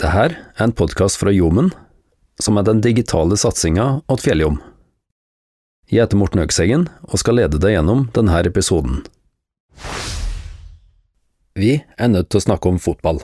Det 0.00 0.08
her 0.14 0.32
er 0.32 0.64
en 0.64 0.72
podkast 0.72 1.18
fra 1.20 1.28
Jomen, 1.28 1.66
som 2.40 2.56
er 2.56 2.64
den 2.64 2.78
digitale 2.80 3.36
satsinga 3.36 4.00
åt 4.08 4.22
Fjelljom. 4.24 4.54
Jeg 5.92 6.06
heter 6.06 6.16
Morten 6.16 6.40
Økseggen 6.40 6.86
og 7.04 7.20
skal 7.20 7.36
lede 7.36 7.58
deg 7.60 7.74
gjennom 7.74 8.06
denne 8.16 8.38
episoden. 8.48 9.02
Vi 11.52 11.82
er 11.84 12.08
nødt 12.08 12.30
til 12.32 12.40
å 12.40 12.46
snakke 12.46 12.70
om 12.70 12.78
fotball. 12.80 13.20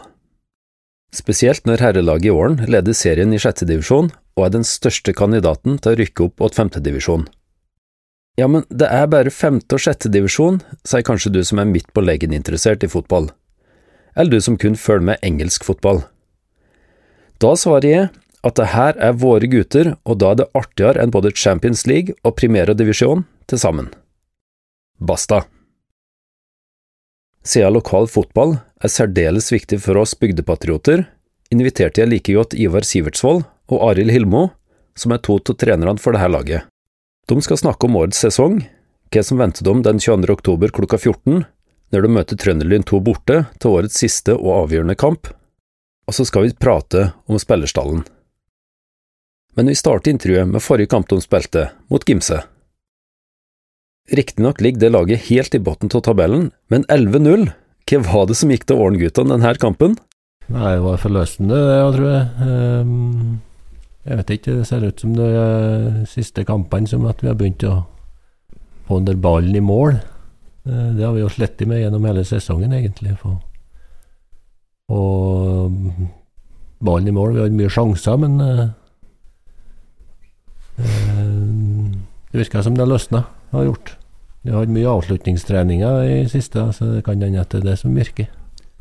Spesielt 1.17 1.65
når 1.65 1.81
herrelaget 1.81 2.29
i 2.29 2.35
Åren 2.35 2.59
leder 2.69 2.93
serien 2.99 3.33
i 3.33 3.41
sjette 3.41 3.65
divisjon 3.65 4.11
og 4.37 4.45
er 4.45 4.53
den 4.59 4.67
største 4.69 5.15
kandidaten 5.17 5.79
til 5.81 5.95
å 5.95 5.99
rykke 6.03 6.27
opp 6.27 6.45
åt 6.45 6.59
femtedivisjon. 6.59 7.25
Ja, 8.37 8.51
men 8.53 8.67
det 8.69 8.91
er 8.93 9.09
bare 9.09 9.33
femte 9.33 9.79
og 9.79 9.81
sjette 9.87 10.13
divisjon, 10.13 10.61
sier 10.85 11.07
kanskje 11.09 11.33
du 11.33 11.41
som 11.41 11.63
er 11.63 11.73
midt 11.73 11.89
på 11.97 12.05
leggen 12.05 12.37
interessert 12.37 12.85
i 12.85 12.93
fotball. 12.93 13.31
Eller 14.13 14.37
du 14.37 14.45
som 14.45 14.61
kun 14.61 14.77
følger 14.77 15.09
med 15.15 15.25
engelsk 15.25 15.65
fotball. 15.65 16.03
Da 17.43 17.53
svarer 17.59 17.89
jeg 17.89 18.09
at 18.47 18.57
det 18.57 18.71
her 18.73 18.97
er 19.03 19.19
våre 19.19 19.49
gutter, 19.51 19.95
og 20.07 20.21
da 20.23 20.33
er 20.33 20.41
det 20.41 20.51
artigere 20.57 21.03
enn 21.03 21.13
både 21.13 21.35
Champions 21.37 21.85
League 21.89 22.15
og 22.25 22.37
Primera 22.39 22.77
Divisjon 22.77 23.27
til 23.51 23.61
sammen. 23.61 23.91
Basta. 24.97 25.43
Siden 27.47 27.77
lokal 27.77 28.09
fotball 28.11 28.57
er 28.83 28.93
særdeles 28.93 29.51
viktig 29.53 29.79
for 29.85 29.99
oss 30.01 30.17
bygdepatrioter, 30.19 31.05
inviterte 31.53 32.03
jeg 32.03 32.11
like 32.11 32.35
godt 32.35 32.57
Ivar 32.59 32.87
Sivertsvold 32.87 33.45
og 33.71 33.85
Arild 33.91 34.15
Hilmo, 34.15 34.49
som 34.97 35.13
er 35.13 35.23
to 35.23 35.37
av 35.39 35.59
trenerne 35.61 36.01
for 36.03 36.17
dette 36.17 36.31
laget. 36.33 36.67
De 37.29 37.37
skal 37.43 37.61
snakke 37.61 37.87
om 37.87 37.99
årets 38.01 38.23
sesong, 38.23 38.63
hva 39.13 39.23
som 39.23 39.39
venter 39.39 39.67
dem 39.67 39.83
den 39.87 40.01
22. 40.03 40.31
oktober 40.33 40.73
klokka 40.75 40.99
14, 40.99 41.45
når 41.95 42.03
de 42.03 42.11
møter 42.11 42.39
Trønderlyn 42.41 42.87
2 42.87 43.01
borte 43.07 43.43
til 43.61 43.77
årets 43.79 43.99
siste 44.01 44.35
og 44.35 44.65
avgjørende 44.65 44.97
kamp, 44.99 45.31
og 46.07 46.15
så 46.15 46.27
skal 46.27 46.47
vi 46.47 46.55
prate 46.55 47.11
om 47.27 47.39
spillerstallen. 47.41 48.05
Men 49.57 49.71
vi 49.73 49.79
starter 49.79 50.13
intervjuet 50.13 50.49
med 50.49 50.63
forrige 50.63 50.93
kamp 50.93 51.09
de 51.11 51.19
spilte, 51.23 51.71
mot 51.91 52.05
Gimse. 52.07 52.43
Riktignok 54.13 54.61
ligger 54.61 54.81
det 54.81 54.93
laget 54.93 55.25
helt 55.31 55.55
i 55.55 55.59
bunnen 55.59 55.91
av 55.91 56.03
tabellen, 56.07 56.51
men 56.71 56.85
11-0, 56.93 57.49
hva 57.91 58.03
var 58.07 58.29
det 58.29 58.37
som 58.39 58.53
gikk 58.53 58.67
til 58.69 58.83
Ålen-guttene 58.83 59.35
denne 59.35 59.55
kampen? 59.63 59.97
Nei, 60.47 60.77
det 60.77 60.85
var 60.85 61.01
forløsende, 61.03 61.59
det, 61.59 61.79
jeg 61.81 61.95
tror 61.97 62.09
jeg. 62.13 62.51
Um, 62.87 63.41
jeg 64.07 64.21
vet 64.21 64.33
ikke, 64.37 64.55
det 64.61 64.67
ser 64.69 64.87
ut 64.87 65.03
som 65.03 65.17
er 65.19 66.05
siste 66.07 66.45
kampene 66.47 66.87
som 66.87 67.09
at 67.11 67.25
vi 67.25 67.33
har 67.33 67.39
begynt 67.39 67.67
å 67.67 67.81
få 68.87 69.01
under 69.01 69.19
ballen 69.19 69.59
i 69.59 69.65
mål. 69.65 69.99
Uh, 70.69 70.93
det 70.95 71.03
har 71.03 71.17
vi 71.17 71.25
jo 71.25 71.33
slettet 71.33 71.67
med 71.67 71.83
gjennom 71.83 72.07
hele 72.07 72.23
sesongen, 72.29 72.77
egentlig. 72.79 73.17
For. 73.25 73.41
Og 74.93 75.73
ballen 76.87 77.09
i 77.11 77.15
mål, 77.15 77.35
vi 77.35 77.43
hadde 77.43 77.59
mye 77.59 77.73
sjanser, 77.73 78.19
men 78.23 78.37
uh, 78.39 78.67
uh, 80.79 81.95
det 82.31 82.43
virker 82.45 82.63
som 82.63 82.77
det 82.79 82.87
løsna, 82.87 83.25
har 83.51 83.67
gjort. 83.67 83.97
Vi 84.47 84.53
har 84.55 84.63
hatt 84.63 84.71
mye 84.71 84.91
avslutningstreninger 84.93 86.05
i 86.07 86.19
siste, 86.31 86.69
så 86.77 86.93
det 86.93 87.05
kan 87.07 87.19
hende 87.23 87.43
at 87.43 87.51
det 87.51 87.65
er 87.65 87.71
det 87.73 87.79
som 87.83 87.97
virker. 87.97 88.31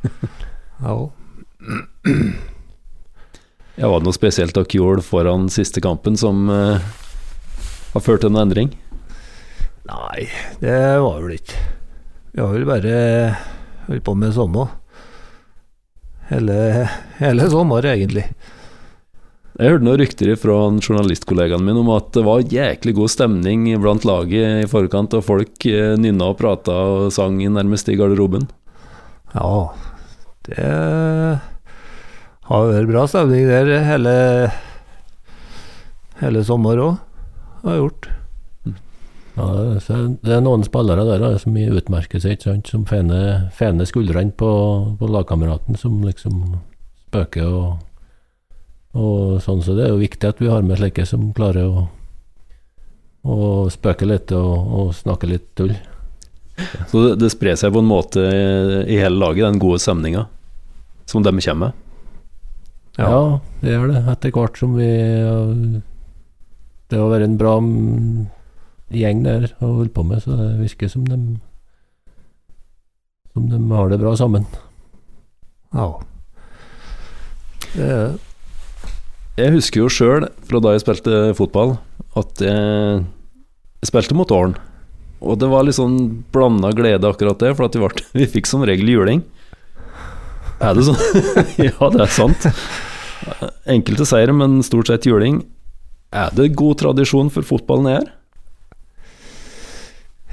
Ja. 0.75 0.91
Ja, 3.79 3.87
Var 3.87 4.01
det 4.01 4.05
noe 4.09 4.15
spesielt 4.15 4.51
dere 4.57 4.67
gjorde 4.75 5.05
foran 5.07 5.47
siste 5.47 5.79
kampen 5.79 6.17
som 6.19 6.49
eh, 6.51 6.83
har 7.93 8.03
ført 8.03 8.25
til 8.25 8.33
noen 8.33 8.49
endring? 8.49 8.73
Nei, 9.87 10.27
det 10.59 10.75
var 10.99 11.23
vel 11.23 11.37
ikke. 11.37 11.61
Vi 12.35 12.43
har 12.43 12.51
vel 12.51 12.67
bare 12.67 12.97
holdt 13.87 14.03
på 14.03 14.17
med 14.19 14.35
samme 14.35 14.67
hele, 16.31 16.59
hele 17.19 17.49
sommer, 17.51 17.85
egentlig. 17.93 18.25
Jeg 19.55 19.71
hørte 19.71 19.87
noen 19.87 20.01
rykter 20.01 20.33
fra 20.35 20.55
journalistkollegaen 20.83 21.63
min 21.63 21.77
om 21.79 21.93
at 21.95 22.09
det 22.17 22.25
var 22.27 22.43
jæklig 22.51 22.91
god 22.97 23.11
stemning 23.13 23.69
blant 23.79 24.03
laget 24.03 24.65
i 24.65 24.67
forkant, 24.67 25.15
og 25.15 25.23
folk 25.23 25.67
uh, 25.71 25.95
nynna 25.95 26.33
og 26.33 26.39
prata 26.41 26.75
og 26.75 27.13
sang 27.15 27.39
nærmest 27.39 27.87
i 27.87 27.95
garderoben. 27.95 28.49
Ja, 29.35 29.53
det 30.49 30.65
har 32.49 32.67
vært 32.71 32.91
bra 32.91 33.05
stemning 33.09 33.47
der 33.47 33.71
hele, 33.87 34.17
hele 36.19 36.43
sommer 36.47 36.83
òg. 36.83 36.99
Har 37.63 37.79
gjort. 37.79 38.11
Ja, 39.35 39.47
det 39.75 40.31
er 40.31 40.43
noen 40.43 40.63
spillere 40.63 41.03
der 41.07 41.19
da, 41.19 41.33
som 41.41 41.57
utmerker 41.59 42.21
seg, 42.23 42.37
ikke 42.37 42.47
sant? 42.47 42.69
som 42.71 42.85
fener, 42.87 43.49
fener 43.55 43.87
skuldrene 43.87 44.31
på, 44.31 44.51
på 44.99 45.09
lagkameraten, 45.11 45.75
som 45.79 45.97
liksom 46.05 46.39
spøker 47.09 47.49
og, 47.49 47.73
og 48.95 49.41
sånn. 49.43 49.63
Så 49.65 49.75
det 49.75 49.87
er 49.87 49.91
jo 49.91 49.99
viktig 49.99 50.29
at 50.29 50.39
vi 50.39 50.51
har 50.51 50.63
med 50.63 50.79
slike 50.79 51.03
som 51.09 51.33
klarer 51.35 51.67
å, 51.67 51.83
å 53.27 53.39
spøke 53.73 54.07
litt 54.07 54.31
og, 54.35 54.53
og 54.55 54.95
snakke 54.95 55.29
litt 55.33 55.51
tull. 55.59 55.75
Så 56.87 57.01
det, 57.03 57.17
det 57.19 57.33
sprer 57.33 57.59
seg 57.59 57.73
på 57.75 57.81
en 57.83 57.89
måte 57.91 58.23
i 58.87 59.01
hele 59.01 59.19
laget, 59.19 59.43
den 59.49 59.59
gode 59.59 59.81
stemninga 59.83 60.29
som 61.11 61.23
de 61.25 61.35
kommer 61.35 61.67
med? 61.67 61.81
Ja. 62.95 63.09
ja, 63.11 63.39
det 63.59 63.73
gjør 63.73 63.91
det. 63.91 64.01
Etter 64.13 64.31
hvert 64.31 64.57
som 64.57 64.77
vi 64.79 64.87
Det 66.87 66.95
har 66.95 67.09
vært 67.11 67.27
en 67.27 67.37
bra 67.41 67.57
gjeng 68.93 69.23
der 69.25 69.49
og 69.59 69.81
holder 69.81 69.93
på 69.95 70.05
med, 70.05 70.21
så 70.23 70.37
det 70.37 70.51
virker 70.61 70.91
som 70.91 71.05
de 71.07 71.19
Som 73.33 73.49
de 73.49 73.59
har 73.75 73.89
det 73.89 73.99
bra 73.99 74.15
sammen. 74.15 74.45
Ja. 75.73 75.89
Det 77.73 77.83
er 77.83 78.07
det. 78.07 78.19
Jeg 79.35 79.51
husker 79.51 79.81
jo 79.81 79.89
sjøl, 79.91 80.29
fra 80.47 80.61
da 80.63 80.71
jeg 80.71 80.85
spilte 80.85 81.33
fotball, 81.35 81.73
at 82.15 82.39
jeg, 82.39 83.01
jeg 83.81 83.89
spilte 83.89 84.15
mot 84.15 84.31
Åren. 84.31 84.53
Og 85.19 85.35
det 85.41 85.49
var 85.51 85.65
litt 85.67 85.75
sånn 85.75 85.97
blanda 86.31 86.71
glede 86.75 87.09
akkurat 87.09 87.41
det, 87.43 87.51
for 87.57 87.67
at 87.67 87.75
vi, 87.75 87.81
ble, 87.83 88.05
vi 88.21 88.29
fikk 88.37 88.47
som 88.47 88.63
regel 88.63 88.93
juling. 88.93 89.25
Er 90.63 90.77
det 90.77 90.85
sånn? 90.87 91.01
ja, 91.67 91.89
det 91.91 92.05
er 92.05 92.13
sant. 92.15 92.47
Enkelte 93.67 94.07
seire, 94.07 94.31
men 94.31 94.61
stort 94.63 94.87
sett 94.87 95.07
juling. 95.09 95.41
Er 96.15 96.31
det 96.37 96.53
god 96.55 96.79
tradisjon 96.85 97.27
for 97.33 97.43
fotballen 97.43 97.91
her? 97.91 98.07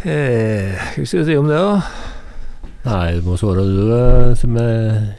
Eh, 0.03 0.75
hva 0.97 1.05
skal 1.07 1.21
vi 1.21 1.27
si 1.29 1.35
om 1.39 1.47
det, 1.47 1.59
da? 1.63 1.77
Nei, 2.83 3.15
det 3.15 3.23
må 3.23 3.37
svare 3.39 3.63
du 3.63 3.93
eh, 3.95 4.33
som 4.35 4.57
er 4.59 5.13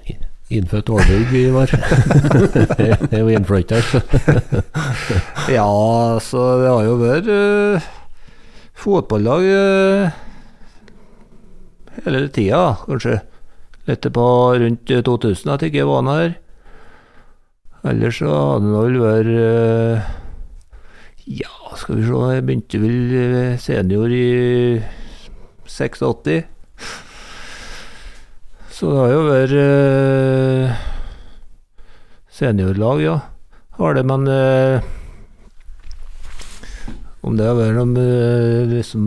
innfødt 0.52 0.92
ålbygg, 0.92 1.32
Ivar. 1.40 1.72
det 2.76 3.08
er 3.08 3.22
jo 3.22 3.32
innflytter. 3.32 3.86
ja, 5.58 5.70
så 6.20 6.44
det 6.60 6.68
har 6.74 6.84
jo 6.84 6.98
vært 7.00 7.32
uh, 7.32 7.88
fotballag 8.84 9.48
uh, 9.48 10.12
hele 12.04 12.26
tida, 12.36 12.66
kanskje. 12.84 13.22
Litt 13.88 14.12
på 14.16 14.28
rundt 14.60 14.92
2000 15.08 15.56
at 15.56 15.64
jeg 15.64 15.72
ikke 15.72 15.88
var 15.88 16.12
her. 16.12 16.36
Ellers 17.88 18.20
så 18.20 18.36
hadde 18.36 18.68
det 18.68 18.84
vel 18.84 19.02
vært 19.08 19.32
uh, 19.40 20.14
Ja, 21.40 21.63
skal 21.80 22.00
vi 22.00 22.08
se, 22.08 22.20
jeg 22.36 22.46
begynte 22.48 22.80
vel 22.82 23.58
senior 23.62 24.12
i 24.14 24.28
86. 25.68 26.44
Så 28.74 28.90
det 28.90 29.00
har 29.00 29.12
jo 29.14 29.22
vært 29.28 29.54
uh, 29.56 30.84
seniorlag, 32.34 33.04
ja. 33.06 33.18
Har 33.78 33.98
det, 33.98 34.04
men 34.10 34.28
uh, 34.28 34.84
om 37.24 37.38
det 37.38 37.48
har 37.48 37.58
vært 37.58 37.78
noe 37.80 38.06
liksom 38.70 39.06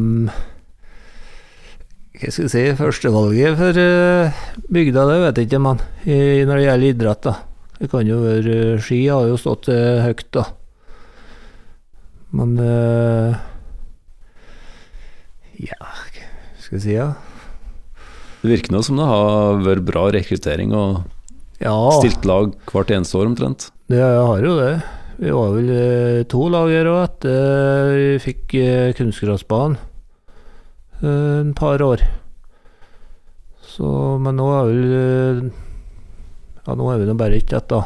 Hva 2.16 2.30
skal 2.32 2.46
jeg 2.46 2.52
si 2.54 2.62
Førstevalget 2.78 3.58
for 3.58 3.80
bygda, 4.72 5.04
det 5.10 5.18
vet 5.24 5.40
jeg 5.42 5.50
ikke, 5.50 5.60
men 5.66 5.82
når 6.06 6.54
det 6.54 6.64
gjelder 6.64 6.94
idrett, 6.94 7.26
da. 7.26 7.34
Det 7.76 7.90
kan 7.92 8.08
jo 8.08 8.22
være 8.22 8.78
Ski 8.80 9.02
har 9.10 9.28
jo 9.28 9.36
stått 9.40 9.68
høyt, 9.68 10.30
da. 10.32 10.46
Men 12.36 12.56
uh, 12.60 13.36
Ja, 15.56 15.78
hva 15.80 16.60
skal 16.60 16.76
jeg 16.78 16.84
si, 16.84 16.94
ja. 16.96 17.12
Det 18.42 18.50
virker 18.52 18.74
nå 18.74 18.82
som 18.84 18.98
det 19.00 19.06
har 19.08 19.62
vært 19.64 19.86
bra 19.88 20.04
rekruttering 20.14 20.74
og 20.76 21.06
ja. 21.62 21.72
stilt 21.96 22.26
lag 22.28 22.52
hvert 22.68 22.92
eneste 22.92 23.16
år 23.18 23.30
omtrent. 23.30 23.70
Det 23.90 24.02
har 24.02 24.44
jo 24.44 24.54
det. 24.58 24.74
Vi 25.16 25.32
var 25.32 25.54
vel 25.56 25.70
uh, 25.72 26.22
to 26.28 26.46
lag 26.52 26.70
her 26.74 26.90
òg 26.92 27.02
etter 27.06 27.92
vi 27.96 28.08
fikk 28.26 28.56
uh, 28.60 28.94
kunstgressbanen 28.98 29.78
en 31.06 31.50
par 31.52 31.82
år. 31.84 32.00
Så, 33.60 33.86
men 34.24 34.38
nå 34.38 34.46
er 34.56 34.70
vel 34.70 35.50
ja, 36.66 36.74
nå 36.74 36.86
er 36.88 37.02
vi 37.02 37.08
nå 37.08 37.14
bare 37.20 37.36
ikke 37.36 37.58
ett, 37.58 37.68
da. 37.68 37.82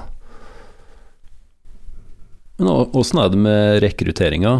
Men 2.60 2.68
åssen 2.92 3.22
er 3.22 3.32
det 3.32 3.40
med 3.40 3.80
rekrutteringa? 3.80 4.54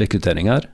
Rekruttering 0.00 0.48
her? 0.48 0.70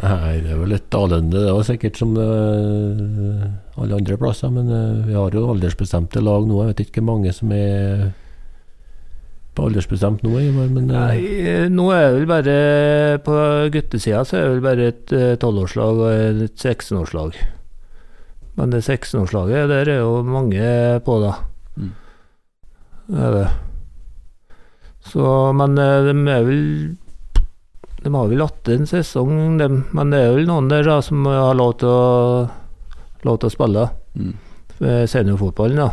Nei, 0.00 0.38
det 0.40 0.54
er 0.54 0.60
vel 0.62 0.70
litt 0.70 0.94
annerledes 0.96 1.34
det 1.34 1.50
òg, 1.50 1.64
sikkert 1.66 1.98
som 1.98 2.14
eh, 2.16 3.42
alle 3.82 3.98
andre 3.98 4.16
plasser. 4.20 4.52
Men 4.54 4.70
eh, 4.72 5.02
vi 5.10 5.16
har 5.18 5.34
jo 5.34 5.48
aldersbestemte 5.50 6.22
lag 6.24 6.46
nå. 6.48 6.62
Jeg 6.62 6.70
vet 6.70 6.82
ikke 6.86 7.02
hvor 7.02 7.10
mange 7.10 7.34
som 7.36 7.52
er 7.52 8.12
på 9.56 9.66
aldersbestemt 9.66 10.22
nå, 10.24 10.34
Ivar. 10.40 10.70
Men 10.72 10.88
eh, 10.88 10.96
Nei, 10.96 11.38
eh, 11.42 11.66
nå 11.72 11.90
er 11.94 12.06
det 12.06 12.18
vel 12.18 12.28
bare 12.30 12.56
På 13.26 13.36
guttesida 13.74 14.24
så 14.24 14.38
er 14.38 14.46
det 14.46 14.52
vel 14.54 14.66
bare 14.68 14.90
et 14.92 15.16
eh, 15.16 15.32
tolvårslag 15.42 16.04
og 16.04 16.10
et 16.14 16.54
16-årslag. 16.56 17.38
Men 18.58 18.74
det 18.74 18.84
16-årslaget, 18.84 19.70
der 19.70 19.90
er 19.90 20.02
jo 20.04 20.20
mange 20.26 20.62
på, 21.06 21.18
da. 21.22 21.34
Mm. 21.76 21.92
Er 23.10 23.32
det. 23.34 23.46
Så, 25.10 25.22
men 25.56 25.78
eh, 25.80 26.04
de 26.06 26.14
er 26.30 26.44
vel 26.46 26.64
De 28.04 28.12
har 28.14 28.28
vel 28.30 28.42
hatt 28.44 28.68
en 28.72 28.86
sesong, 28.88 29.58
de. 29.60 29.66
Men 29.96 30.12
det 30.12 30.20
er 30.24 30.36
vel 30.36 30.46
noen 30.48 30.68
der 30.70 30.86
da 30.86 31.00
som 31.04 31.24
har 31.28 31.56
lov 31.58 31.74
til 31.82 31.90
å, 31.90 32.44
lov 33.26 33.40
til 33.42 33.50
å 33.50 33.56
spille 33.56 33.88
Mm. 34.10 34.32
seniorfotballen, 34.80 35.76
da. 35.78 35.90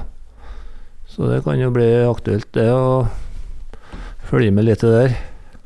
Så 1.06 1.28
det 1.30 1.44
kan 1.46 1.60
jo 1.60 1.68
bli 1.70 1.86
aktuelt, 2.08 2.48
det 2.56 2.66
å 2.74 3.06
følge 4.26 4.50
med 4.56 4.66
litt 4.66 4.82
der. 4.82 5.14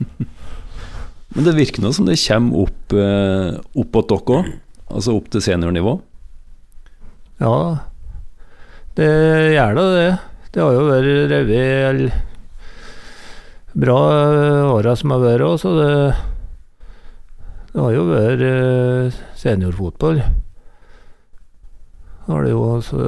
Men 1.33 1.45
det 1.47 1.53
virker 1.55 1.79
nå 1.85 1.93
som 1.95 2.09
det 2.09 2.17
kommer 2.25 2.65
opp, 2.65 2.91
eh, 2.91 3.55
opp 3.79 3.95
til 3.95 4.03
dere 4.09 4.35
òg, 4.41 4.49
altså 4.91 5.15
opp 5.15 5.29
til 5.31 5.45
seniornivå. 5.45 5.93
Ja, 7.39 7.53
det 8.99 9.07
gjør 9.55 9.79
da 9.79 9.85
det. 9.95 10.09
Det 10.51 10.59
har 10.59 10.73
jo 10.75 10.87
vært 10.89 11.31
revet 11.31 12.11
bra 13.71 13.99
åra 14.73 14.95
som 14.99 15.13
har 15.15 15.21
vært 15.23 15.45
òg, 15.47 15.55
så 15.61 15.71
det, 15.77 15.93
det 17.71 17.79
har 17.79 17.93
jo 17.95 18.03
vært 18.09 18.43
eh, 18.49 19.21
seniorfotball. 19.39 20.19
Har 22.27 22.43
det 22.43 22.51
jo 22.51 22.65
altså 22.75 23.07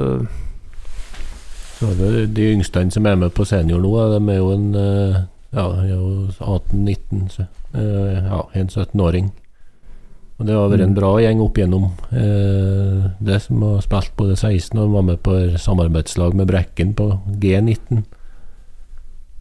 så 1.74 1.90
det 1.98 2.26
de 2.36 2.50
yngste 2.54 2.90
som 2.94 3.06
er 3.06 3.16
med 3.18 3.34
på 3.34 3.44
senior 3.44 3.80
nå, 3.82 3.92
de 4.14 4.20
er 4.32 4.38
jo 4.38 4.50
en 4.54 4.68
eh, 4.78 5.22
ja, 5.54 5.64
de 5.68 5.88
er 5.88 5.94
jo 5.94 6.28
18-19, 6.40 7.44
eh, 7.74 8.24
ja, 8.24 8.40
en 8.54 8.68
17-åring. 8.68 9.32
Og 10.34 10.46
det 10.48 10.54
har 10.56 10.68
vært 10.72 10.82
en 10.82 10.94
bra 10.96 11.12
gjeng 11.22 11.40
opp 11.44 11.58
igjennom. 11.60 11.84
Eh, 12.10 13.04
det 13.22 13.36
som 13.44 13.60
har 13.62 13.84
spilt 13.84 14.14
både 14.18 14.34
16 14.34 14.80
og 14.82 14.90
var 14.96 15.04
med 15.06 15.20
på 15.22 15.34
samarbeidslag 15.62 16.34
med 16.34 16.48
Brekken 16.50 16.90
på 16.98 17.06
G19. 17.38 18.02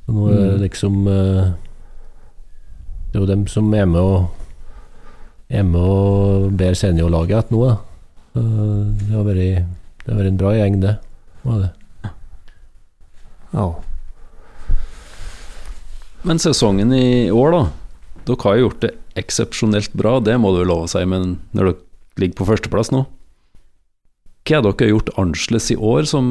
Så 0.06 0.14
nå 0.14 0.28
er 0.30 0.36
det 0.38 0.54
Mm. 0.54 0.62
liksom 0.62 1.08
eh, 1.08 1.52
Det 3.12 3.16
er 3.18 3.20
jo 3.20 3.26
dem 3.26 3.48
som 3.48 3.74
er 3.74 3.86
med 3.86 4.02
og 4.02 4.28
er 5.50 5.64
med 5.64 5.80
og 5.82 6.52
ber 6.58 6.74
seniorlaget 6.74 7.30
igjen 7.30 7.52
nå, 7.52 7.68
da. 7.68 7.78
Det 8.34 9.12
har 9.14 9.24
vært, 9.24 9.66
det 10.06 10.10
har 10.14 10.18
vært 10.18 10.28
en 10.32 10.38
bra 10.38 10.54
gjeng, 10.58 10.80
det. 10.82 10.98
Var 11.44 11.60
det. 11.62 11.70
Ja. 13.54 13.68
Men 16.24 16.40
sesongen 16.40 16.94
i 16.94 17.30
år, 17.30 17.52
da. 17.52 17.64
Dere 18.26 18.42
har 18.48 18.58
gjort 18.64 18.80
det 18.82 18.94
eksepsjonelt 19.20 19.94
bra, 19.98 20.18
det 20.24 20.38
må 20.42 20.54
du 20.56 20.64
love 20.66 20.88
å 20.88 20.92
si, 20.92 21.04
men 21.06 21.38
når 21.54 21.70
dere 21.70 22.22
ligger 22.22 22.40
på 22.40 22.48
førsteplass 22.50 22.92
nå 22.94 23.04
Hva 24.44 24.60
har 24.60 24.66
dere 24.66 24.90
gjort 24.92 25.14
annerledes 25.18 25.72
i 25.74 25.78
år 25.78 26.08
som 26.10 26.26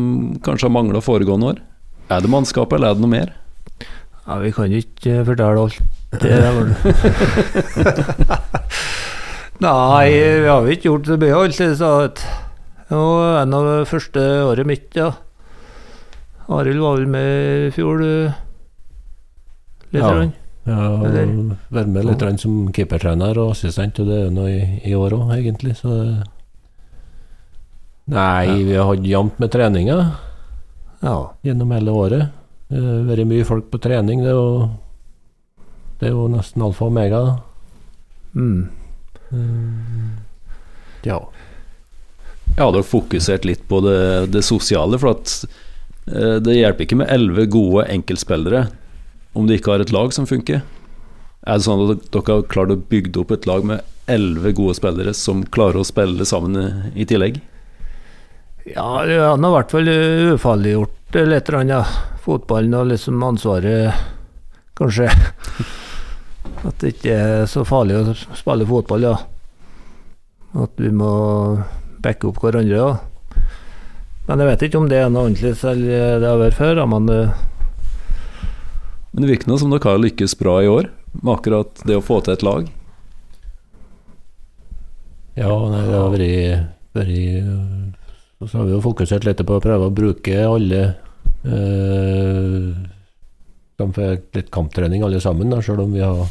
kanskje 0.44 0.68
har 0.68 0.74
mangla 0.74 1.02
foregående 1.04 1.52
år? 1.54 1.62
Er 2.12 2.20
det 2.24 2.30
mannskapet, 2.32 2.76
eller 2.76 2.92
er 2.92 2.98
det 2.98 3.04
noe 3.04 3.14
mer? 3.14 3.32
ja, 4.22 4.36
vi 4.38 4.52
kan 4.54 4.70
jo 4.70 4.78
ikke 4.78 5.16
eh, 5.16 5.24
fortelle 5.26 5.62
alt. 5.64 5.78
Det 6.22 6.30
er 6.30 6.52
vel 6.54 6.68
Nei, 9.62 10.08
vi 10.12 10.48
har 10.48 10.68
ikke 10.70 10.88
gjort 10.88 11.08
så 11.08 11.16
mye 11.22 11.40
at 11.46 12.22
det 12.92 12.98
var 12.98 13.38
en 13.40 13.54
av 13.56 13.66
det 13.68 13.88
første 13.88 14.22
året 14.44 14.68
mitt, 14.68 14.90
ja. 14.98 15.12
Arild 16.52 16.82
var 16.82 16.98
vel 16.98 17.08
med 17.08 17.68
i 17.68 17.72
fjor. 17.72 18.02
Litt. 18.02 18.34
Ja. 19.96 20.10
grann. 20.10 20.34
Ja? 20.64 20.90
Være 21.72 21.86
med 21.90 22.06
litt 22.06 22.22
ja. 22.22 22.34
som 22.38 22.68
keepertrener 22.74 23.38
og 23.42 23.54
assistent, 23.56 23.98
og 24.02 24.06
det 24.10 24.18
er 24.26 24.30
noe 24.34 24.50
i, 24.52 24.62
i 24.90 24.94
år 24.94 25.16
òg, 25.18 25.32
egentlig. 25.38 25.76
Så 25.80 25.96
Nei, 28.12 28.46
Ja. 28.46 28.54
vi 28.66 28.74
har 28.74 28.88
hatt 28.88 29.04
jevnt 29.06 29.38
med 29.38 29.50
treninger 29.54 30.00
Ja. 31.02 31.32
gjennom 31.44 31.70
hele 31.72 31.90
året. 31.90 32.28
Det 32.68 32.80
har 32.82 33.04
vært 33.06 33.26
mye 33.28 33.44
folk 33.44 33.70
på 33.70 33.80
trening. 33.80 34.22
Det 34.22 34.30
er 34.30 34.38
jo, 34.38 34.70
det 36.00 36.08
er 36.08 36.12
jo 36.12 36.28
nesten 36.28 36.62
alfa 36.62 36.84
og 36.84 36.90
omega. 36.90 37.22
Mm. 38.34 38.68
Ja. 41.04 41.18
Jeg 42.56 42.64
hadde 42.64 42.82
fokusert 42.84 43.44
litt 43.48 43.66
på 43.68 43.80
det, 43.84 44.32
det 44.32 44.42
sosiale, 44.44 44.98
for 44.98 45.14
at 45.14 45.44
eh, 46.08 46.38
det 46.42 46.58
hjelper 46.58 46.86
ikke 46.86 46.98
med 47.00 47.10
elleve 47.12 47.46
gode 47.50 47.86
enkeltspillere 47.92 48.66
om 49.34 49.46
du 49.48 49.54
ikke 49.56 49.72
har 49.74 49.80
et 49.84 49.92
lag 49.94 50.12
som 50.14 50.26
funker. 50.28 50.62
Er 51.42 51.58
det 51.58 51.64
sånn 51.66 51.82
at 51.90 52.04
dere 52.14 52.36
har 52.36 52.44
klart 52.52 52.70
å 52.74 52.78
bygge 52.78 53.18
opp 53.22 53.32
et 53.34 53.46
lag 53.50 53.64
med 53.66 53.82
elleve 54.10 54.52
gode 54.58 54.76
spillere 54.78 55.14
som 55.16 55.42
klarer 55.54 55.80
å 55.80 55.86
spille 55.86 56.26
sammen 56.28 56.92
i- 56.94 57.06
tillegg? 57.08 57.40
Ja, 58.66 59.02
det 59.06 59.16
har 59.18 59.36
i 59.38 59.52
hvert 59.56 59.70
fall 59.74 59.88
ufarliggjort 59.88 61.16
litt, 61.26 61.46
grann, 61.50 61.68
ja. 61.68 61.82
fotballen 62.22 62.74
og 62.78 62.86
liksom 62.92 63.22
ansvaret, 63.26 63.90
kanskje. 64.78 65.08
At 66.68 66.78
det 66.78 66.92
ikke 66.94 67.16
er 67.18 67.46
så 67.50 67.64
farlig 67.66 67.96
å 67.98 68.14
spille 68.38 68.66
fotball, 68.68 69.02
ja. 69.02 69.16
At 70.54 70.78
vi 70.78 70.90
må 70.94 71.10
backe 72.04 72.28
opp 72.30 72.38
hverandre, 72.42 72.76
ja. 72.78 72.92
Men 74.28 74.38
jeg 74.38 74.46
vet 74.52 74.62
ikke 74.68 74.78
om 74.78 74.86
det 74.90 75.00
er 75.02 75.10
noe 75.10 75.26
ordentlig 75.26 75.56
selv 75.58 75.82
det 75.90 76.22
har 76.28 76.38
vært 76.38 76.54
før, 76.60 76.76
ja, 76.78 76.86
men 76.86 77.08
eh, 77.10 77.32
Men 79.12 79.24
det 79.24 79.30
virker 79.30 79.50
nå 79.50 79.58
som 79.60 79.72
dere 79.72 79.90
har 79.92 80.00
lykkes 80.00 80.38
bra 80.40 80.56
i 80.64 80.70
år 80.72 80.88
med 81.20 81.34
akkurat 81.34 81.82
det 81.88 81.98
å 81.98 82.04
få 82.04 82.20
til 82.24 82.32
et 82.32 82.44
lag. 82.46 82.68
Ja, 85.36 85.48
det 85.48 85.82
har 85.92 86.12
vært, 86.12 86.72
så 88.42 88.58
har 88.58 88.66
vi 88.68 88.74
jo 88.74 88.84
fokusert 88.84 89.24
litt 89.28 89.40
på 89.48 89.56
å 89.56 89.64
prøve 89.64 89.88
å 89.88 89.94
bruke 89.94 90.44
alle 90.44 90.80
De 93.80 93.86
får 93.96 94.18
litt 94.36 94.50
kamptrening 94.52 95.04
alle 95.04 95.20
sammen, 95.24 95.52
da, 95.52 95.60
selv 95.64 95.84
om 95.86 95.92
vi 95.96 96.02
har 96.04 96.26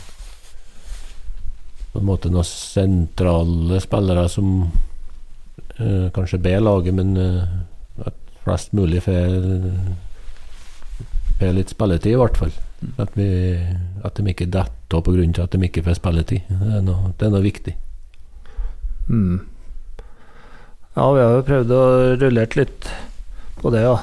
på 1.91 1.99
en 1.99 2.07
måte 2.07 2.29
noen 2.31 2.47
sentrale 2.47 3.81
spillere 3.83 4.29
som 4.31 4.47
eh, 4.63 6.07
kanskje 6.15 6.39
B-laget, 6.39 6.95
men 6.95 7.17
eh, 7.19 7.43
at 8.07 8.15
flest 8.45 8.71
mulig 8.77 9.03
får 9.03 9.27
litt 11.51 11.73
spilletid, 11.73 12.13
i 12.13 12.21
hvert 12.21 12.37
fall. 12.39 12.53
At, 12.97 13.11
vi, 13.13 13.25
at 14.03 14.15
de 14.17 14.23
ikke 14.31 14.47
detter 14.49 15.01
pga. 15.05 15.43
at 15.43 15.51
de 15.53 15.65
ikke 15.67 15.83
får 15.85 15.99
spilletid. 15.99 16.47
Det 16.49 16.71
er 16.79 16.81
noe, 16.85 17.11
det 17.19 17.27
er 17.27 17.33
noe 17.35 17.43
viktig. 17.45 17.75
mm. 19.07 19.39
Ja, 20.95 21.05
vi 21.15 21.21
har 21.23 21.35
jo 21.37 21.43
prøvd 21.47 21.69
å 21.71 21.83
rullere 22.19 22.57
litt 22.59 22.89
på 23.61 23.69
det, 23.71 23.83
ja. 23.85 23.93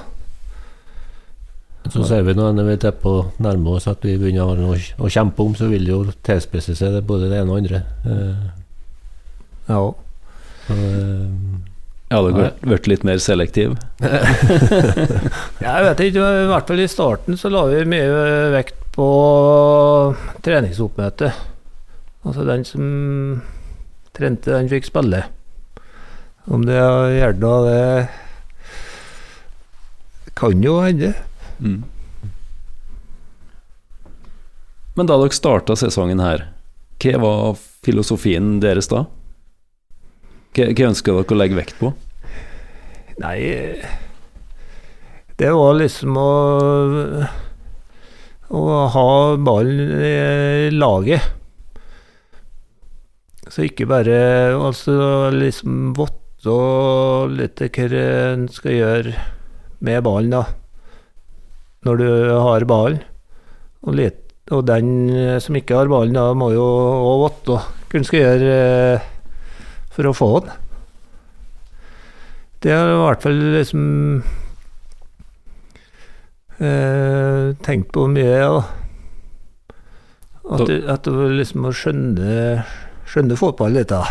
Så 1.88 2.04
ser 2.08 2.22
vi 2.24 2.32
nå 2.36 2.46
når 2.52 2.64
vi 2.68 2.76
er 2.88 2.94
på 3.00 3.12
nærme 3.44 3.74
oss 3.76 3.86
at 3.88 4.02
vi 4.04 4.14
begynner 4.20 4.60
å 4.64 4.72
å 5.04 5.10
kjempe 5.12 5.44
om, 5.44 5.54
så 5.56 5.68
vil 5.68 5.84
det 5.84 5.92
jo 5.92 6.00
tilspisse 6.24 6.74
seg 6.76 6.98
både 7.08 7.28
det 7.30 7.42
ene 7.42 7.52
og 7.52 7.60
andre. 7.60 7.82
Eh, 8.04 8.48
Ja. 9.68 9.80
så, 10.66 10.72
eh, 10.72 11.28
Ja, 12.08 12.22
du 12.24 12.32
har 12.32 12.54
vært 12.64 12.86
litt 12.88 13.04
mer 13.04 13.18
selektiv. 13.20 13.74
Jeg 15.66 15.84
vet 15.84 16.00
ikke, 16.06 16.24
i 16.24 16.48
hvert 16.48 16.70
fall 16.70 16.80
i 16.80 16.88
starten 16.88 17.36
så 17.36 17.50
la 17.52 17.66
vi 17.68 17.82
mye 17.88 18.22
vekt 18.54 18.78
på 18.96 19.08
treningsoppmøte. 20.44 21.28
Altså 22.24 22.46
den 22.48 22.64
som 22.64 22.86
trente, 24.16 24.50
den 24.54 24.70
fikk 24.72 24.88
spille. 24.88 25.20
Om 26.48 26.64
det 26.64 26.80
gjør 26.80 27.36
noe, 27.42 27.76
det 30.24 30.32
kan 30.38 30.64
jo 30.64 30.78
hende. 30.80 31.12
Mm. 31.60 31.84
Men 34.96 35.06
da 35.06 35.20
dere 35.20 35.36
starta 35.36 35.76
sesongen 35.78 36.24
her, 36.24 36.48
hva 37.04 37.20
var 37.20 37.60
filosofien 37.84 38.56
deres 38.64 38.88
da? 38.90 39.04
Hva, 40.56 40.68
hva 40.72 40.90
ønsker 40.90 41.16
dere 41.16 41.34
å 41.34 41.38
legge 41.38 41.58
vekt 41.58 41.80
på? 41.80 41.92
Nei 43.18 43.38
Det 45.38 45.50
var 45.54 45.78
liksom 45.78 46.18
å 46.18 46.30
Å 48.48 48.62
ha 48.94 49.08
ballen 49.44 49.90
i 50.00 50.70
laget. 50.72 51.20
Så 53.52 53.66
ikke 53.66 53.88
bare 53.90 54.20
Altså 54.56 55.28
liksom 55.34 55.92
votte 55.98 56.54
litt 57.34 57.60
hva 57.60 58.00
en 58.00 58.46
skal 58.48 58.72
gjøre 58.72 59.12
med 59.84 60.02
ballen, 60.06 60.32
da. 60.32 60.44
Når 61.86 61.98
du 62.00 62.08
har 62.40 62.64
ballen. 62.66 63.02
Og, 63.82 63.98
og 64.54 64.64
den 64.66 64.88
som 65.42 65.58
ikke 65.58 65.76
har 65.76 65.90
ballen, 65.90 66.16
da 66.16 66.32
må 66.38 66.52
jo 66.54 66.64
òg 66.64 67.20
votte 67.26 67.58
hva 67.58 67.98
en 68.00 68.06
skal 68.06 68.22
gjøre 68.22 68.54
eh, 68.54 69.06
for 69.98 70.06
å 70.06 70.14
få 70.14 70.28
den. 70.46 70.54
Det 72.62 72.70
har 72.74 72.86
jeg 72.90 72.94
i 72.96 73.02
hvert 73.02 73.24
fall 73.26 73.40
liksom 73.54 73.82
eh, 76.58 77.52
tenkt 77.66 77.92
på 77.94 78.06
mye, 78.10 78.38
ja. 78.42 78.54
At, 80.48 80.64
du- 80.66 80.86
at 80.88 81.04
du 81.04 81.12
liksom 81.36 81.66
må 81.66 81.74
skjønne, 81.76 82.64
skjønne 83.10 83.36
fotball 83.38 83.74
litt, 83.76 83.90
da. 83.92 84.04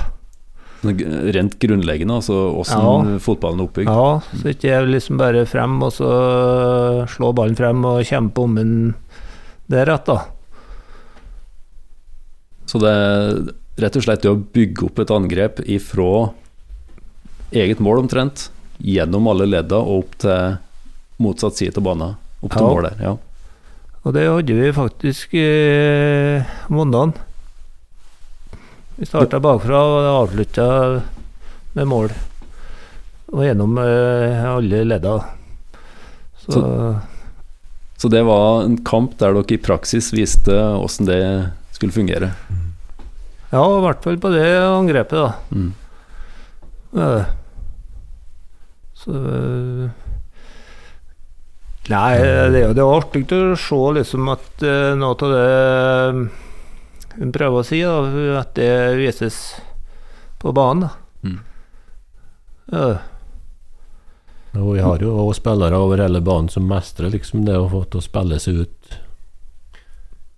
Sånn 0.84 1.00
Rent 1.34 1.56
grunnleggende, 1.60 2.20
altså 2.20 2.36
åssen 2.62 3.16
fotballen 3.24 3.64
er 3.64 3.66
oppbygd. 3.66 3.90
Ja, 3.90 4.20
så 4.38 4.52
ikke 4.54 4.70
jeg 4.70 4.92
liksom 4.94 5.18
bare 5.18 5.42
frem 5.50 5.80
og 5.82 5.90
så 5.96 6.10
slå 7.10 7.32
ballen 7.36 7.58
frem 7.58 7.82
og 7.90 8.04
kjempe 8.06 8.44
om 8.46 8.54
den 8.60 8.76
der 9.74 9.90
rett, 9.90 10.06
da. 10.06 10.20
Så 12.70 12.78
det 12.84 12.94
rett 13.78 13.96
og 14.00 14.04
slett 14.06 14.24
det 14.26 14.32
å 14.32 14.40
bygge 14.40 14.88
opp 14.88 15.00
et 15.04 15.12
angrep 15.14 15.60
ifra 15.66 16.32
eget 17.52 17.80
mål 17.84 18.04
omtrent, 18.06 18.50
gjennom 18.78 19.28
alle 19.32 19.48
ledda 19.50 19.80
og 19.80 20.04
opp 20.04 20.18
til 20.22 20.58
motsatt 21.24 21.58
side 21.58 21.78
av 21.80 21.86
banen. 21.88 22.18
Opp 22.44 22.52
til 22.54 22.62
Ja. 22.62 22.68
mål 22.74 22.84
der, 22.90 22.98
ja. 23.02 23.18
Og 24.06 24.14
det 24.14 24.28
hadde 24.28 24.54
vi 24.56 24.72
faktisk 24.72 25.34
eh, 25.34 26.46
mandagen. 26.70 27.14
Vi 28.98 29.06
starta 29.06 29.40
bakfra 29.40 29.78
og 29.84 30.30
avslutta 30.30 30.68
med 31.76 31.88
mål. 31.88 32.10
Og 33.34 33.44
gjennom 33.44 33.78
eh, 33.78 34.46
alle 34.48 34.84
ledda. 34.88 35.18
Så, 36.48 36.62
Så 37.98 38.10
det 38.10 38.24
var 38.24 38.64
en 38.64 38.78
kamp 38.86 39.18
der 39.20 39.34
dere 39.34 39.52
i 39.54 39.58
praksis 39.58 40.14
viste 40.14 40.54
åssen 40.54 41.06
det 41.10 41.52
skulle 41.74 41.92
fungere. 41.92 42.32
Ja, 43.52 43.64
i 43.64 43.84
hvert 43.86 44.04
fall 44.04 44.20
på 44.22 44.32
det 44.34 44.48
angrepet, 44.60 45.18
da. 45.18 45.34
Mm. 45.52 45.74
Ja. 46.98 47.12
Så 48.98 49.14
eh, 49.14 49.90
Nei, 51.88 52.18
det 52.20 52.60
er 52.60 52.66
jo 52.66 52.76
det 52.76 52.84
er 52.84 52.98
artig 52.98 53.24
å 53.32 53.56
se 53.56 53.78
liksom 53.96 54.28
at 54.34 54.64
eh, 54.66 54.92
noe 55.00 55.16
av 55.16 55.32
det 55.32 56.26
hun 57.18 57.32
prøver 57.34 57.62
å 57.62 57.66
si, 57.66 57.80
da, 57.82 58.02
at 58.42 58.52
det 58.58 58.72
vises 59.00 59.38
på 60.38 60.52
banen. 60.54 60.86
da. 60.86 60.90
Mm. 61.24 61.40
Ja. 62.72 62.90
Og 64.58 64.74
vi 64.76 64.84
har 64.84 65.02
jo 65.02 65.14
også 65.16 65.42
spillere 65.42 65.80
over 65.80 66.02
hele 66.02 66.22
banen 66.22 66.50
som 66.52 66.68
mestrer 66.70 67.12
liksom 67.14 67.46
det 67.48 67.58
å 67.58 67.70
få 67.72 67.84
til 67.88 68.02
å 68.02 68.06
spille 68.06 68.40
seg 68.42 68.64
ut 68.66 68.96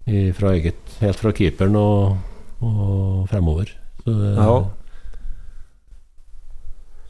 i, 0.09 0.29
fra 0.35 0.53
eget, 0.55 0.79
helt 1.01 1.19
fra 1.19 1.33
keeperen 1.35 1.77
og, 1.79 2.17
og 2.61 3.27
fremover. 3.31 3.71
Så 4.03 4.13
det, 4.19 4.33
Ja. 4.37 4.57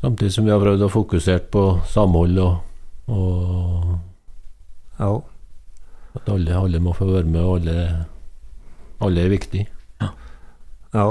Samtidig 0.01 0.31
som 0.31 0.45
vi 0.47 0.51
har 0.53 0.61
prøvd 0.63 0.85
å 0.85 0.91
fokusere 0.93 1.41
på 1.51 1.63
samhold 1.91 2.37
og, 2.39 2.53
og 3.11 3.97
ja. 4.99 5.09
at 6.15 6.29
alle, 6.31 6.55
alle 6.55 6.79
må 6.79 6.93
få 6.95 7.09
være 7.09 7.27
med, 7.27 7.41
og 7.43 7.57
alle, 7.59 8.05
alle 9.03 9.25
er 9.25 9.33
viktige. 9.33 9.67
ja. 10.95 11.09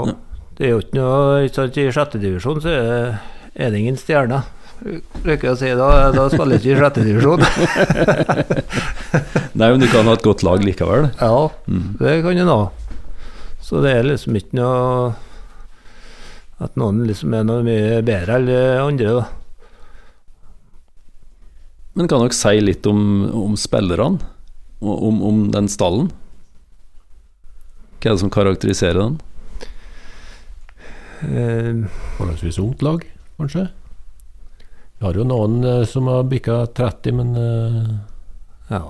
Det 0.59 0.65
er 0.67 0.73
jo 0.73 0.79
ikke 0.83 0.97
noe 0.97 1.43
ikke 1.45 1.55
sant, 1.55 1.77
I 1.79 1.85
sjettedivisjon 1.95 2.57
så 2.65 2.71
er 2.73 2.81
det, 2.89 3.19
er 3.63 3.69
det 3.71 3.79
ingen 3.79 3.95
stjerner. 4.01 4.49
Bruker 4.81 5.45
jeg 5.45 5.53
å 5.53 5.59
si 5.59 5.69
da, 5.79 5.87
da 6.11 6.25
spiller 6.33 6.57
jeg 6.57 6.65
ikke 6.65 6.73
i 6.73 6.81
sjettedivisjon. 6.81 7.45
Nei, 9.59 9.69
men 9.71 9.79
du 9.79 9.87
kan 9.91 10.07
ha 10.09 10.17
et 10.17 10.25
godt 10.25 10.43
lag 10.43 10.65
likevel. 10.65 11.07
ja, 11.19 11.31
Mm. 11.69 11.93
det 12.01 12.17
kan 12.25 12.35
du 12.41 12.49
ha. 12.49 12.59
Så 13.69 13.83
det 13.85 13.91
er 13.93 14.07
liksom 14.07 14.37
ikke 14.39 14.57
noe 14.57 15.11
At 16.59 16.73
noen 16.79 17.03
liksom 17.05 17.35
er 17.37 17.45
noe 17.45 17.61
mye 17.63 17.99
bedre 18.03 18.39
enn 18.39 18.49
andre, 18.81 19.11
da. 19.21 19.27
Men 21.93 22.09
kan 22.09 22.23
dere 22.23 22.35
si 22.35 22.59
litt 22.63 22.87
om, 22.89 22.99
om 23.35 23.55
spillerne? 23.59 24.19
Og 24.79 25.05
Om, 25.09 25.21
om 25.29 25.39
den 25.53 25.69
stallen? 25.71 26.09
Hva 27.99 28.09
er 28.09 28.15
det 28.15 28.21
som 28.21 28.31
karakteriserer 28.31 28.99
den? 28.99 29.17
Eh, 31.27 31.81
Forholdsvis 32.15 32.59
ungt 32.63 32.83
lag, 32.85 33.03
kanskje. 33.37 33.65
Vi 34.99 35.05
har 35.05 35.19
jo 35.19 35.25
noen 35.27 35.59
eh, 35.67 35.83
som 35.87 36.07
har 36.11 36.27
bikka 36.31 36.61
30, 36.79 37.17
men 37.19 37.35
eh, 37.39 37.91
ja. 38.71 38.83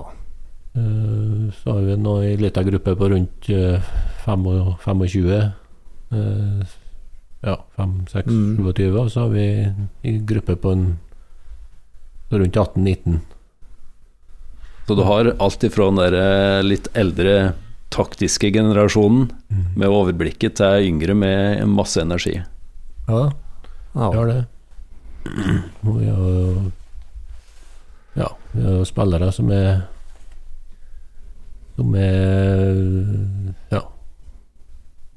Eh, 0.75 1.49
så 1.63 1.73
har 1.73 1.81
vi 1.87 1.95
nå 1.97 2.17
ei 2.23 2.35
lita 2.37 2.63
gruppe 2.63 2.95
på 2.95 3.09
rundt 3.09 3.49
eh, 3.49 3.79
fem 4.25 4.45
og- 4.47 4.75
25. 4.83 5.51
eh, 6.11 6.63
ja, 7.43 7.55
5-6-27, 7.77 8.89
Mm. 8.91 8.99
og 8.99 9.09
så 9.11 9.19
har 9.21 9.29
vi 9.29 9.45
ei 10.03 10.17
gruppe 10.19 10.55
på 10.55 10.71
en 10.71 10.99
rundt 12.31 12.53
18-19. 12.57 13.19
Så 14.87 14.95
du 14.95 15.03
har 15.03 15.35
alt 15.39 15.63
ifra 15.63 15.85
den 15.95 16.13
eh, 16.13 16.61
litt 16.63 16.87
eldre 16.97 17.53
taktiske 17.89 18.51
generasjonen 18.53 19.29
med 19.75 19.87
overblikket 19.89 20.55
til 20.59 20.87
yngre 20.89 21.15
med 21.15 21.65
masse 21.67 22.01
energi. 22.01 22.35
Ja, 23.07 23.31
ja. 23.95 24.09
vi 24.11 24.17
har 24.17 24.27
det. 24.27 24.45
Og 25.85 25.95
vi 25.99 26.05
har 26.09 26.17
jo 26.17 26.71
Ja, 28.15 28.27
vi 28.53 28.63
har 28.65 28.85
spillere 28.85 29.31
som 29.31 29.49
er 29.51 29.83
Som 31.79 31.95
er 31.95 32.75
Ja 33.71 33.81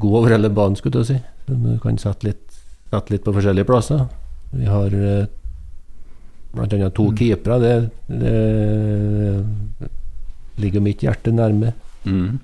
god 0.02 0.16
over 0.18 0.30
hele 0.34 0.48
banen, 0.50 0.74
skulle 0.78 0.98
jeg 1.02 1.06
si. 1.06 1.16
Som 1.46 1.62
du 1.62 1.76
kan 1.82 1.98
sette 1.98 2.26
litt, 2.26 2.56
sette 2.90 3.12
litt 3.14 3.22
på 3.26 3.32
forskjellige 3.36 3.66
plasser. 3.68 4.00
Vi 4.50 4.66
har 4.66 4.90
bl.a. 4.90 5.26
blant 6.54 6.72
annet 6.74 6.94
to 6.96 7.04
Mm. 7.10 7.16
keepere. 7.20 7.58
Det, 7.62 7.90
det 8.20 9.88
ligger 10.58 10.80
mitt 10.84 11.00
hjerte 11.06 11.30
nærme. 11.32 11.72
Mm. 12.04 12.38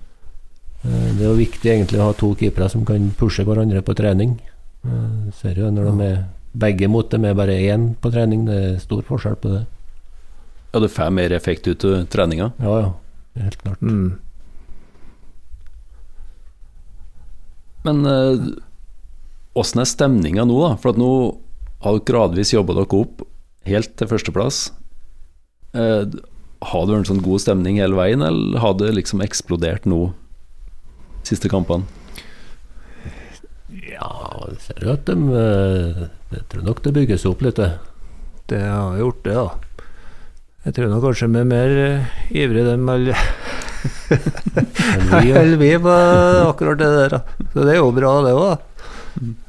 Eh, 0.85 1.09
Det 1.19 1.25
er 1.25 1.29
jo 1.33 1.35
viktig 1.39 1.67
egentlig 1.73 1.99
å 2.01 2.07
ha 2.09 2.13
to 2.15 2.31
keepere 2.39 2.69
som 2.71 2.85
kan 2.87 3.11
pushe 3.19 3.45
hverandre 3.45 3.83
på 3.83 3.95
trening. 3.99 4.39
Eh, 4.87 5.33
Ser 5.35 5.55
jo 5.59 5.71
når 5.75 5.91
de 5.91 6.07
er 6.13 6.25
begge 6.55 6.89
mot 6.89 7.11
dem 7.11 7.25
er 7.25 7.35
bare 7.35 7.59
én 7.59 7.95
på 8.01 8.11
trening, 8.15 8.47
det 8.47 8.55
er 8.63 8.79
stor 8.79 9.03
forskjell 9.03 9.35
på 9.37 9.49
det. 9.57 9.67
Ja, 10.73 10.81
du 10.81 10.89
får 10.89 11.11
mer 11.13 11.31
effekt 11.33 11.67
ut 11.67 11.85
av 11.85 12.07
treninga. 12.07 12.53
Ja, 12.63 12.81
ja. 12.81 12.93
Helt 13.39 13.61
klart. 13.63 13.83
Mm. 13.83 14.19
Men 17.87 18.07
eh, 18.07 18.49
åssen 19.59 19.83
er 19.83 19.89
stemninga 19.89 20.47
nå, 20.49 20.59
da? 20.65 20.73
For 20.81 20.93
at 20.93 21.01
nå 21.01 21.11
har 21.85 21.95
dere 21.95 22.09
gradvis 22.11 22.55
jobba 22.55 22.75
dere 22.77 23.03
opp 23.03 23.23
helt 23.69 23.95
til 23.99 24.11
førsteplass. 24.11 24.65
Eh, 25.77 26.09
har 26.59 26.87
det 26.87 26.95
vært 26.95 27.05
en 27.05 27.11
sånn 27.13 27.23
god 27.25 27.45
stemning 27.45 27.79
hele 27.79 27.99
veien, 27.99 28.25
eller 28.25 28.59
har 28.63 28.75
det 28.81 28.91
liksom 28.97 29.23
eksplodert 29.23 29.87
nå, 29.87 30.09
siste 31.29 31.51
kampene? 31.53 31.87
Ja, 33.89 34.11
det 34.49 34.59
ser 34.65 34.91
at 34.95 35.05
de 35.09 35.15
eh, 35.37 36.05
Jeg 36.33 36.45
tror 36.51 36.65
nok 36.65 36.81
det 36.85 36.95
bygges 36.97 37.27
opp 37.29 37.43
litt, 37.45 37.61
det. 37.61 37.79
Det 38.49 38.63
har 38.65 38.97
gjort 38.99 39.25
det, 39.27 39.37
da. 39.37 39.68
Jeg 40.67 40.75
tror 40.75 40.91
nok 40.91 41.05
kanskje 41.07 41.29
vi 41.31 41.39
er 41.39 41.47
mer 41.49 41.71
uh, 41.79 42.17
ivrige 42.35 42.67
dem 42.73 42.89
vi, 45.23 45.31
enn 45.39 45.53
vi 45.61 45.69
på 45.79 45.93
akkurat 46.49 46.81
det 46.81 46.89
der. 46.97 47.13
Så 47.53 47.63
det 47.63 47.77
er 47.77 47.79
jo 47.79 47.93
bra, 47.95 48.11
det 48.27 48.33
òg. 48.35 48.59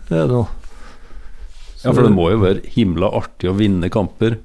Det 0.10 0.20
er 0.22 0.30
noe. 0.30 0.46
Ja, 1.80 1.94
for 1.94 2.04
det 2.04 2.12
må 2.14 2.28
jo 2.30 2.42
være 2.44 2.62
himla 2.76 3.10
artig 3.16 3.50
å 3.50 3.56
vinne 3.58 3.90
kamper, 3.90 4.36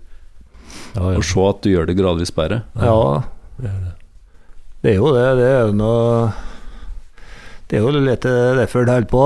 ja, 0.94 1.02
ja, 1.02 1.18
og 1.18 1.24
se 1.26 1.42
at 1.50 1.64
du 1.64 1.72
gjør 1.72 1.88
det 1.90 1.96
gradvis 1.98 2.30
bedre. 2.34 2.62
Ja, 2.78 3.24
det 3.58 3.68
er 3.68 3.80
det. 3.82 3.94
det 4.84 4.92
er 4.92 5.00
jo 5.00 5.10
det. 5.16 5.26
Det 5.40 5.48
er 5.50 5.60
jo 5.66 5.72
noe 5.80 6.04
Det 7.68 7.80
er 7.80 7.82
jo 7.82 7.90
litt 7.98 8.24
derfor 8.24 8.86
det 8.86 8.94
holder 8.94 9.10
på. 9.10 9.24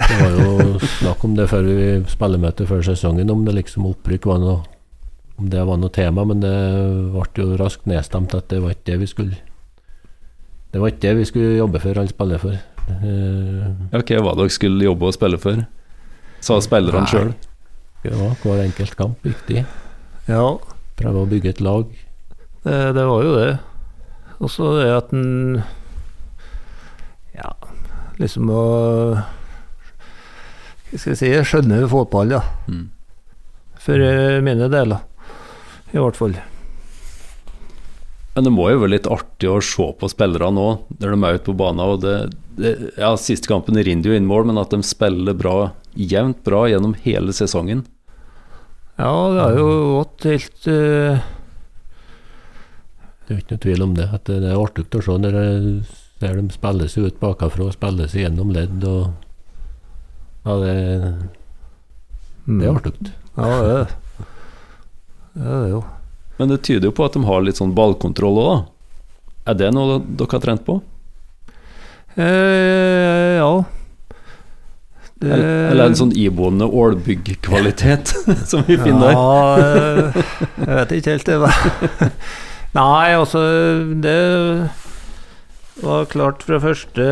Det 0.00 0.18
var 0.18 0.36
jo 0.42 0.82
snakk 0.98 1.24
om 1.28 1.38
det 1.38 1.46
før 1.52 1.70
vi 1.70 1.88
spillemøte 2.10 2.66
før 2.66 2.84
sesongen, 2.90 3.30
om 3.30 3.46
det 3.46 3.54
liksom 3.60 3.86
opprykk 3.92 4.28
var 4.32 4.42
noe 4.42 4.58
Om 5.40 5.48
det 5.52 5.62
var 5.64 5.78
noe 5.80 5.92
tema, 5.94 6.24
men 6.28 6.42
det 6.42 6.52
ble 7.14 7.44
jo 7.44 7.56
raskt 7.60 7.86
nedstemt 7.88 8.34
at 8.36 8.50
det 8.52 8.58
var 8.60 8.74
ikke 8.74 8.90
det 8.90 8.98
vi 9.00 9.06
skulle 9.08 9.38
Det 10.70 10.80
var 10.82 10.92
ikke 10.92 11.02
det 11.06 11.14
vi 11.16 11.24
skulle 11.30 11.56
jobbe 11.56 11.80
for 11.80 11.96
eller 11.96 12.12
spille 12.12 12.38
for. 12.42 12.58
Ok, 13.96 14.10
Ja, 14.12 14.20
hva 14.24 14.34
dere 14.38 14.52
skulle 14.52 14.84
jobbe 14.84 15.08
og 15.08 15.14
spille 15.16 15.38
for? 15.40 15.62
Sa 16.44 16.58
spillerne 16.64 17.06
sjøl. 17.10 17.32
Det 18.04 18.12
var 18.16 18.36
hver 18.44 18.62
enkelt 18.64 18.94
kamp 18.96 19.24
viktig. 19.26 19.64
Ja, 20.28 20.44
Prøve 21.00 21.24
å 21.24 21.28
bygge 21.28 21.54
et 21.54 21.60
lag. 21.64 21.88
det, 22.64 22.78
det 22.96 23.04
var 23.08 23.24
jo 23.24 23.34
det. 23.36 23.50
Og 24.40 24.50
så 24.52 24.70
det 24.78 24.88
at 24.92 25.12
en 25.16 25.62
Ja, 27.36 27.50
liksom 28.20 28.48
å 28.52 28.62
Hva 30.90 30.98
skal 30.98 31.12
jeg 31.14 31.20
si 31.20 31.30
Skjønne 31.50 31.82
fotball, 31.88 32.32
da. 32.36 32.40
Mm. 32.68 32.86
For 33.80 34.00
eh, 34.04 34.40
mine 34.44 34.68
deler, 34.72 35.00
i 35.92 36.00
hvert 36.00 36.18
fall. 36.18 36.36
Men 38.34 38.46
det 38.46 38.52
må 38.54 38.68
jo 38.70 38.82
være 38.84 38.94
litt 38.94 39.08
artig 39.10 39.48
å 39.50 39.58
se 39.64 39.88
på 39.98 40.08
spillere 40.10 40.52
nå, 40.54 40.66
når 41.00 41.14
de 41.14 41.16
er 41.26 41.38
ute 41.38 41.48
på 41.48 41.56
banen. 41.58 41.82
og 41.82 42.04
det, 42.04 42.14
det, 42.60 42.74
ja, 43.00 43.10
Siste 43.18 43.50
kampen 43.50 43.76
rinner 43.76 44.12
jo 44.12 44.16
inn 44.16 44.28
mål, 44.28 44.46
men 44.50 44.60
at 44.60 44.70
de 44.70 44.80
spiller 44.86 45.34
bra, 45.36 45.72
jevnt 45.98 46.44
bra 46.46 46.66
gjennom 46.70 46.94
hele 47.02 47.34
sesongen. 47.34 47.82
Ja, 49.00 49.10
det 49.34 49.42
har 49.42 49.58
jo 49.58 49.68
gått 49.96 50.26
helt 50.28 50.70
uh... 50.70 51.28
Det 53.24 53.34
er 53.34 53.38
jo 53.38 53.42
ikke 53.42 53.54
noe 53.54 53.64
tvil 53.64 53.84
om 53.84 53.96
det. 53.96 54.06
At 54.14 54.26
det 54.26 54.38
er 54.42 54.58
artig 54.58 54.86
å 54.98 55.02
se 55.06 55.16
når 55.22 55.36
de 55.36 55.48
ser 56.20 56.36
dem 56.36 56.50
spille 56.52 56.88
seg 56.90 57.08
ut 57.08 57.20
bakafra 57.22 57.68
og 57.70 57.76
seg 58.10 58.24
gjennom 58.24 58.50
ledd. 58.54 58.84
og 58.84 59.10
Ja, 60.44 60.56
det, 60.60 60.74
det 62.46 62.66
er 62.66 62.74
artig. 62.74 62.94
Ja, 63.36 63.50
det 63.50 63.74
er 63.74 63.84
det. 63.84 64.09
Det 65.34 65.56
er 65.56 65.66
jo. 65.70 65.82
Men 66.40 66.48
det 66.52 66.62
tyder 66.66 66.88
jo 66.88 66.94
på 66.96 67.04
at 67.04 67.16
de 67.16 67.24
har 67.26 67.42
litt 67.44 67.58
sånn 67.60 67.74
ballkontroll 67.76 68.38
òg, 68.40 68.48
da. 68.50 68.60
Er 69.50 69.58
det 69.60 69.68
noe 69.74 69.98
dere 70.00 70.32
har 70.34 70.42
trent 70.44 70.64
på? 70.66 70.78
Eh, 72.16 73.36
ja. 73.38 73.50
Det, 75.20 75.32
Eller, 75.36 75.84
en 75.84 75.98
sånn 75.98 76.14
iboende 76.16 76.64
ålbyggkvalitet 76.64 78.14
som 78.50 78.64
vi 78.64 78.78
finner 78.80 79.10
der? 79.10 79.18
Ja, 79.18 79.32
eh, 79.60 80.22
jeg 80.64 80.78
vet 80.78 80.94
ikke 80.96 81.16
helt 81.16 81.28
det. 81.28 81.36
Nei, 82.78 83.10
altså 83.18 83.42
Det 84.00 84.16
var 85.82 86.08
klart 86.12 86.46
fra 86.46 86.60
første 86.62 87.10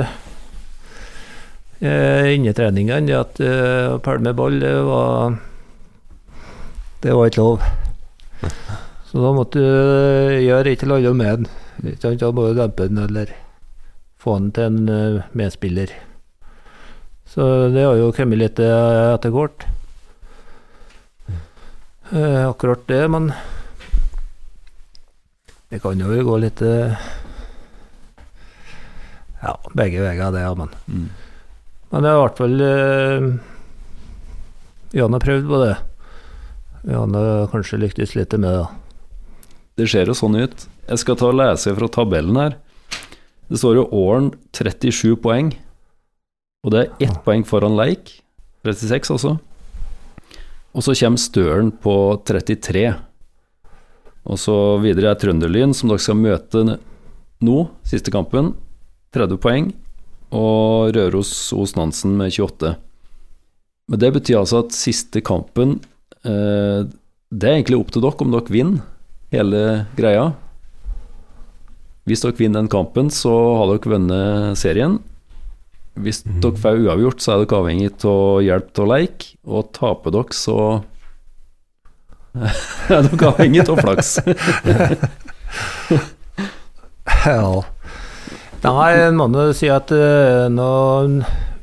eh, 1.84 2.30
innetreningene 2.32 3.18
at 3.18 3.42
eh, 3.44 3.92
å 3.92 4.00
pælme 4.04 4.32
ball, 4.38 4.56
det 4.62 4.72
var 4.88 5.36
Det 7.04 7.12
var 7.12 7.28
ikke 7.28 7.44
lov. 7.44 7.68
Så 9.18 9.22
da 9.24 9.30
måtte 9.34 9.58
du 9.58 9.66
gjøre 10.44 10.70
ikke 10.76 10.86
annet 10.94 11.16
med 11.18 11.40
den. 11.40 11.46
Ikke 11.90 12.04
sant? 12.04 12.20
Da 12.22 12.28
må 12.30 12.44
du 12.46 12.52
dempe 12.54 12.86
den 12.86 13.00
eller 13.02 13.32
få 14.22 14.36
den 14.38 14.52
til 14.54 14.62
en 14.68 14.92
eh, 14.94 15.24
medspiller. 15.34 15.90
Så 17.26 17.42
det 17.74 17.82
har 17.82 17.98
jo 17.98 18.12
kommet 18.14 18.38
litt 18.38 18.62
eh, 18.62 19.16
etter 19.16 19.34
hvert. 19.34 19.66
Eh, 22.14 22.46
akkurat 22.46 22.86
det, 22.86 23.02
men 23.10 23.32
det 25.74 25.82
kan 25.82 25.98
jo 25.98 26.14
gå 26.30 26.38
litt 26.46 26.62
Ja, 29.42 29.58
begge 29.74 30.06
veier, 30.06 30.30
det, 30.30 30.46
ja, 30.46 30.54
men 30.54 30.70
Mm. 30.86 31.10
Men 31.90 32.02
det 32.06 32.08
er 32.08 32.14
i 32.14 32.22
hvert 32.22 32.38
fall 32.46 32.60
eh, 32.70 33.30
Jan 34.94 35.10
har 35.18 35.26
prøvd 35.26 35.46
på 35.50 35.64
det. 35.66 35.76
Jan 36.94 37.18
har 37.18 37.48
kanskje 37.50 37.82
lyktes 37.82 38.14
litt 38.14 38.38
med 38.38 38.54
det. 38.62 38.68
Det 39.78 39.86
ser 39.86 40.10
jo 40.10 40.16
sånn 40.18 40.34
ut. 40.34 40.64
Jeg 40.88 40.98
skal 41.04 41.16
ta 41.20 41.28
og 41.30 41.36
lese 41.38 41.70
fra 41.76 41.88
tabellen 41.94 42.38
her. 42.40 42.56
Det 43.46 43.60
står 43.60 43.78
jo 43.78 43.84
Åren 43.94 44.32
37 44.50 45.14
poeng, 45.22 45.52
og 46.66 46.72
det 46.74 46.80
er 46.80 47.04
ett 47.06 47.20
poeng 47.22 47.44
foran 47.46 47.78
Leik. 47.78 48.16
36, 48.66 49.12
altså. 49.14 49.36
Og 50.74 50.84
så 50.84 50.96
kommer 50.98 51.22
Støren 51.22 51.70
på 51.70 51.94
33. 52.26 52.82
Og 54.28 54.42
så 54.42 54.56
videre 54.82 55.14
er 55.14 55.22
Trønderlyn, 55.22 55.72
som 55.72 55.92
dere 55.92 56.02
skal 56.02 56.18
møte 56.18 56.64
nå, 56.66 57.56
siste 57.86 58.12
kampen. 58.12 58.52
30 59.14 59.40
poeng. 59.40 59.70
Og 60.34 60.90
Røros 60.98 61.32
Os 61.54 61.78
Nansen 61.78 62.18
med 62.18 62.34
28. 62.34 62.74
Men 63.88 64.02
det 64.02 64.14
betyr 64.18 64.42
altså 64.42 64.66
at 64.66 64.74
siste 64.76 65.22
kampen 65.24 65.78
eh, 66.20 66.82
Det 66.84 67.46
er 67.48 67.54
egentlig 67.54 67.78
opp 67.78 67.94
til 67.94 68.04
dere 68.04 68.26
om 68.26 68.34
dere 68.34 68.52
vinner 68.52 68.82
hele 69.34 69.62
greia. 69.98 70.30
Hvis 72.08 72.24
dere 72.24 72.38
vinner 72.38 72.62
den 72.62 72.72
kampen, 72.72 73.10
så 73.12 73.32
har 73.58 73.72
dere 73.72 73.92
vunnet 73.92 74.60
serien. 74.60 74.98
Hvis 75.98 76.22
dere 76.24 76.56
får 76.56 76.84
uavgjort, 76.86 77.20
så 77.20 77.34
er 77.34 77.42
dere 77.42 77.58
avhengig 77.58 77.90
av 78.08 78.38
hjelp 78.46 78.70
til 78.76 78.88
leik. 78.92 79.26
Og 79.48 79.68
taper 79.76 80.14
dere, 80.14 80.36
så 80.36 80.58
er 82.94 83.10
dere 83.10 83.32
avhengig 83.32 83.66
av 83.66 83.82
flaks. 83.82 84.18
Ja. 87.08 87.62
Nei, 88.62 88.90
en 89.06 89.16
må 89.18 89.28
jo 89.32 89.54
si 89.56 89.68
at 89.72 89.90
uh, 89.94 90.48
nå 90.52 90.68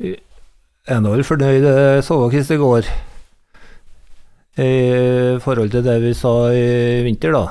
er 0.02 1.02
nå 1.04 1.12
vel 1.14 1.26
fornøyd 1.28 1.66
uh, 1.68 2.00
så 2.06 2.18
det 2.32 2.46
i 2.56 2.60
går. 2.60 2.90
I 4.56 5.40
forhold 5.44 5.74
til 5.74 5.84
det 5.84 5.98
vi 6.04 6.14
sa 6.16 6.32
i 6.56 7.04
vinter, 7.04 7.36
da. 7.36 7.46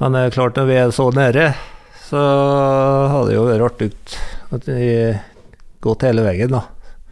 Men 0.00 0.16
det 0.16 0.22
er 0.24 0.34
klart, 0.34 0.56
når 0.56 0.68
vi 0.70 0.78
er 0.80 0.94
så 0.96 1.08
nære, 1.14 1.50
så 2.08 2.20
hadde 3.12 3.26
det 3.28 3.36
jo 3.36 3.48
vært 3.48 3.66
artig 3.68 3.90
at 4.52 4.68
vi 4.68 4.86
gått 5.84 6.06
hele 6.08 6.24
veien, 6.24 6.52
da. 6.52 6.62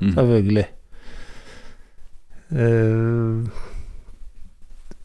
Mm. 0.00 0.14
Selvfølgelig. 0.16 0.66
Uh, 2.50 3.44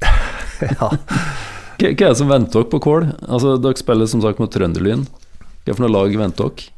ja. 0.71 0.89
Hva 1.75 1.91
er 1.91 1.99
det 1.99 2.15
som 2.17 2.31
venter 2.31 2.61
dere 2.61 2.71
på 2.71 2.79
Kål? 2.81 3.09
Altså, 3.27 3.57
dere 3.61 3.79
spiller 3.79 4.09
som 4.09 4.23
sagt 4.23 4.39
mot 4.39 4.51
Trønderlyn. 4.51 5.03
Hva 5.65 5.75
for 5.75 5.83
noe 5.83 5.91
lag 5.91 6.15
venter 6.17 6.49
dere? 6.55 6.71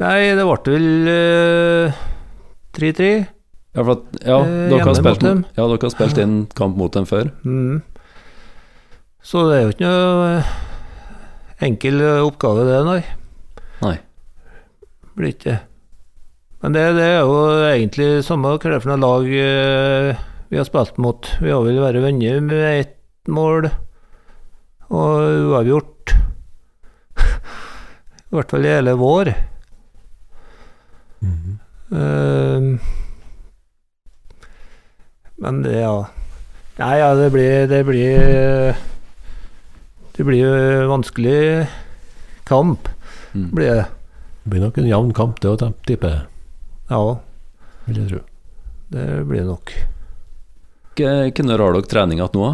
Nei, 0.00 0.32
det 0.32 0.46
ble 0.48 0.72
vel 0.72 1.10
eh, 1.12 1.98
3-3. 2.78 3.10
Ja, 3.70 3.84
for 3.84 3.92
at, 3.94 4.18
ja, 4.26 4.40
Eh, 4.42 4.68
dere 4.72 4.82
har 4.84 4.98
spilt, 4.98 5.22
ja, 5.22 5.62
dere 5.62 5.78
har 5.78 5.92
spilt 5.94 6.18
inn 6.18 6.36
kamp 6.58 6.76
mot 6.76 6.92
dem 6.92 7.06
før. 7.06 7.30
Mm. 7.46 7.82
Så 9.22 9.44
det 9.46 9.56
er 9.58 9.62
jo 9.62 9.74
ikke 9.76 9.90
noe 9.90 10.30
eh, 10.40 10.52
enkel 11.68 12.00
eh, 12.02 12.22
oppgave, 12.26 12.64
det, 12.66 12.80
nei. 12.88 13.00
Nei. 13.84 13.96
Blir 15.14 15.34
ikke 15.36 15.52
det. 15.52 15.58
Men 16.60 16.74
det, 16.76 16.82
det 16.98 17.06
er 17.06 17.20
jo 17.22 17.36
egentlig 17.70 18.08
samme 18.26 18.50
noe 18.58 18.98
lag 19.00 19.28
vi 20.50 20.58
har 20.58 20.66
spilt 20.66 20.98
mot. 21.00 21.30
Vi 21.40 21.52
har 21.54 21.62
vel 21.64 21.78
vært 21.80 22.02
venner 22.02 22.40
med 22.44 22.80
ett 22.82 23.30
mål 23.30 23.70
og 24.90 25.46
uavgjort. 25.54 26.12
I 28.30 28.34
hvert 28.34 28.52
fall 28.52 28.66
i 28.66 28.74
hele 28.74 28.96
vår. 28.98 29.30
Mhm. 31.22 31.60
Eh, 31.90 32.98
men 35.40 35.62
det, 35.64 35.78
ja 35.82 35.94
Nei, 36.80 36.94
ja, 37.00 37.10
det 37.18 37.26
blir 37.34 37.66
Det 37.68 37.80
blir 37.84 38.76
Det 40.16 40.24
blir 40.24 40.40
jo 40.44 40.88
vanskelig 40.92 41.66
kamp, 42.48 42.88
Mm. 43.30 43.50
blir 43.54 43.68
det. 43.74 43.84
Det 44.42 44.50
blir 44.50 44.60
nok 44.64 44.78
en 44.80 44.88
jevn 44.88 45.10
kamp, 45.14 45.36
det 45.40 45.50
å 45.52 45.58
jeg. 46.10 46.22
Ja, 46.90 47.02
vil 47.86 48.00
jeg 48.00 48.08
tro. 48.10 48.18
det 48.90 49.04
blir 49.28 49.44
det 49.44 49.46
nok. 49.46 49.70
Når 51.46 51.62
har 51.62 51.76
dere 51.76 51.86
trening 51.92 52.18
igjen 52.18 52.34
nå? 52.34 52.48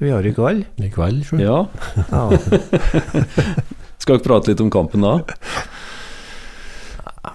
Vi 0.00 0.08
har 0.14 0.24
i 0.24 0.32
kveld. 0.32 0.64
I 0.80 0.88
kveld, 0.94 1.26
sjøl. 1.28 1.42
Ja. 1.44 1.58
Skal 4.00 4.16
dere 4.16 4.24
prate 4.24 4.48
litt 4.54 4.64
om 4.64 4.72
kampen 4.72 5.04
da? 5.04 5.18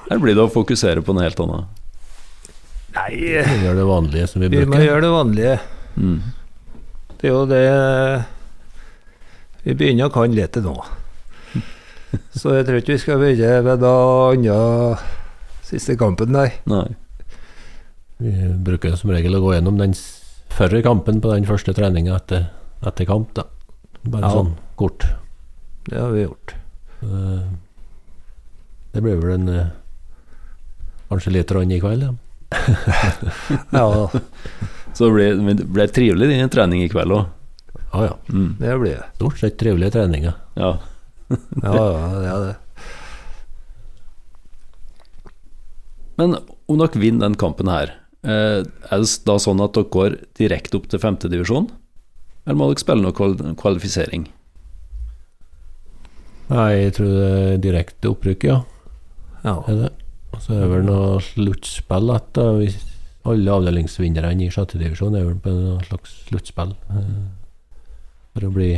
Her 0.09 0.17
blir 0.23 0.33
det 0.33 0.47
å 0.47 0.51
fokusere 0.51 1.05
på 1.05 1.13
noe 1.13 1.27
helt 1.27 1.39
annet. 1.45 1.82
Nei, 3.03 3.17
Vi 3.19 3.59
gjør 3.65 3.75
det 3.75 3.85
vanlige 3.89 4.27
som 4.31 4.41
vi 4.43 4.47
bruker. 4.49 4.65
vi 4.65 4.71
må 4.71 4.79
gjøre 4.83 5.01
det 5.03 5.11
vanlige. 5.11 5.55
Mm. 5.97 6.19
Det 7.19 7.27
er 7.29 7.33
jo 7.33 7.45
det 7.49 7.63
vi 9.63 9.73
begynner 9.79 10.09
å 10.09 10.13
kan 10.13 10.33
litt 10.35 10.55
nå. 10.63 10.73
Så 12.39 12.53
jeg 12.57 12.65
tror 12.67 12.79
ikke 12.81 12.95
vi 12.95 13.01
skal 13.03 13.19
begynne 13.21 13.61
med 13.65 13.83
noe 13.83 14.33
annet 14.33 15.03
siste 15.67 15.95
kampen, 15.99 16.31
nei. 16.35 16.49
Nei. 16.69 16.85
Vi 18.23 18.31
bruker 18.63 18.95
som 18.99 19.11
regel 19.11 19.35
å 19.35 19.41
gå 19.43 19.53
gjennom 19.55 19.79
den 19.79 19.95
førre 20.53 20.83
kampen 20.85 21.19
på 21.23 21.31
den 21.33 21.47
første 21.49 21.73
treninga 21.75 22.15
etter, 22.19 22.45
etter 22.85 23.07
kamp, 23.09 23.33
da. 23.35 23.47
Bare 24.03 24.27
Ja. 24.27 24.33
sånn 24.35 24.53
kort. 24.79 25.07
Det 25.89 25.97
har 25.99 26.11
vi 26.11 26.23
gjort. 26.27 26.53
Eh, 27.03 27.43
Det 28.93 29.01
blir 29.01 29.15
vel 29.17 29.31
en 29.33 29.49
eh, 29.49 29.67
Kanskje 31.09 31.31
litt 31.33 31.51
rann 31.51 31.71
i 31.71 31.79
kveld, 31.81 32.03
ja. 32.03 32.11
Ja, 33.77 34.09
Så 34.93 35.05
det 35.07 35.13
blir, 35.13 35.55
det 35.55 35.65
blir 35.65 35.87
trivelig 35.87 36.29
din 36.29 36.49
trening 36.53 36.83
i 36.83 36.89
kveld 36.91 37.15
òg. 37.15 37.31
Ja 37.93 38.05
ja. 38.07 38.17
Mm. 38.29 38.55
det 38.59 38.77
blir 38.81 38.97
det. 38.97 39.07
Stort 39.15 39.39
sett 39.39 39.57
trivelige 39.61 39.91
treninger. 39.97 40.33
Ja. 40.59 40.77
Ja, 41.63 41.73
ja, 41.73 42.07
det 42.19 42.29
er 42.29 42.41
det. 42.43 42.55
Men 46.19 46.35
om 46.69 46.77
dere 46.77 47.01
vinner 47.01 47.25
den 47.25 47.37
kampen 47.41 47.71
her, 47.71 47.95
eh, 48.21 48.61
er 48.61 49.01
det 49.01 49.23
da 49.25 49.39
sånn 49.41 49.63
at 49.63 49.73
dere 49.73 49.89
går 49.93 50.17
direkte 50.37 50.77
opp 50.77 50.91
til 50.91 51.01
femtedivisjon? 51.01 51.71
Eller 52.45 52.59
må 52.59 52.69
dere 52.69 52.83
spille 52.83 53.01
noe 53.05 53.55
kvalifisering? 53.57 54.27
Nei, 56.51 56.69
jeg 56.83 56.95
tror 56.99 57.11
det 57.15 57.27
er 57.33 57.61
direkte 57.63 58.11
opprykk, 58.11 58.45
ja. 58.45 58.59
Ja. 59.43 59.55
Er 59.71 59.79
det. 59.79 59.91
Og 60.33 60.41
så 60.41 60.55
er 60.55 60.63
det 60.63 60.69
vel 60.73 60.85
noe 60.87 61.19
sluttspill 61.21 62.09
at 62.15 62.39
hvis 62.59 62.77
alle 63.29 63.53
avdelingsvinnerne 63.55 64.43
i 64.43 64.49
sjette 64.51 64.79
divisjon 64.81 65.15
er 65.15 65.23
vel 65.29 65.37
på 65.39 65.51
noe 65.53 65.83
slags 65.87 66.15
sluttspill. 66.27 66.73
eh, 66.89 67.23
For 68.33 68.47
å 68.49 68.53
bli 68.53 68.71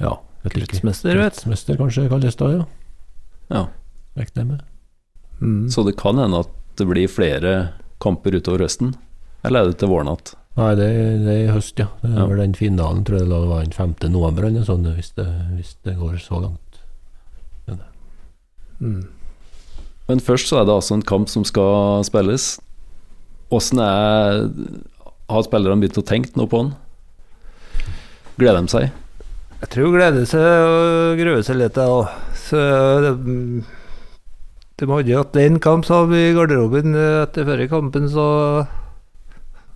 Ja. 0.00 0.18
vet 0.42 0.52
ikke. 0.54 0.66
Kretsmester, 0.68 1.16
vet. 1.16 1.32
Kretsmester 1.34 1.76
kanskje 1.78 2.08
kalles 2.10 2.36
det, 2.38 2.50
ja. 2.58 2.64
Ja. 3.50 3.62
Regner 4.16 4.42
jeg 4.42 4.46
med. 4.46 4.62
Mm. 5.40 5.68
Så 5.70 5.84
det 5.86 5.96
kan 5.96 6.18
hende 6.18 6.40
at 6.44 6.50
det 6.76 6.86
blir 6.86 7.08
flere 7.10 7.54
kamper 8.02 8.34
utover 8.38 8.66
høsten? 8.66 8.92
Eller 9.44 9.60
er 9.62 9.70
det 9.72 9.78
til 9.80 9.88
våren 9.90 10.10
igjen? 10.12 10.34
Nei, 10.58 10.72
det, 10.74 10.86
det 11.22 11.32
er 11.34 11.44
i 11.46 11.52
høst, 11.54 11.78
ja. 11.78 11.86
Det 12.02 12.10
er 12.10 12.18
Ja. 12.18 12.26
vel 12.26 12.40
den 12.42 12.54
finalen, 12.58 13.04
tror 13.06 13.18
jeg 13.20 13.28
det 13.30 13.48
var 13.48 13.62
den 13.62 13.72
5. 13.72 13.94
november 14.10 14.42
eller 14.44 14.58
noe 14.60 14.66
sånt, 14.66 14.86
hvis 14.98 15.12
det, 15.14 15.26
hvis 15.54 15.76
det 15.86 15.94
går 15.98 16.18
så 16.18 16.40
langt. 16.42 16.67
Mm. 18.80 19.02
Men 20.08 20.22
først 20.24 20.48
så 20.48 20.60
er 20.60 20.68
det 20.68 20.74
altså 20.74 20.96
en 20.96 21.04
kamp 21.04 21.28
som 21.28 21.44
skal 21.44 22.04
spilles. 22.06 22.56
Åssen 23.52 23.80
Har 23.80 25.44
spillerne 25.44 25.82
begynt 25.82 26.00
å 26.00 26.06
tenke 26.06 26.32
noe 26.36 26.48
på 26.48 26.62
den? 26.62 26.72
Gleder 28.38 28.62
de 28.62 28.72
seg? 28.72 28.90
Jeg 29.58 29.70
tror 29.72 29.88
hun 29.88 29.96
gleder 29.96 30.26
seg 30.30 30.44
og 30.46 31.18
gruer 31.18 31.42
seg 31.44 31.58
litt, 31.58 31.78
òg. 31.82 32.06
Så 32.38 32.60
de 34.78 34.86
hadde 34.86 35.10
jo 35.10 35.22
hatt 35.24 35.38
én 35.42 35.58
kamp, 35.58 35.82
sa 35.88 36.04
vi 36.06 36.28
i 36.28 36.34
garderoben 36.36 36.94
eh, 36.94 37.24
etter 37.24 37.48
forrige 37.48 37.72
kampen, 37.72 38.06
så 38.12 38.26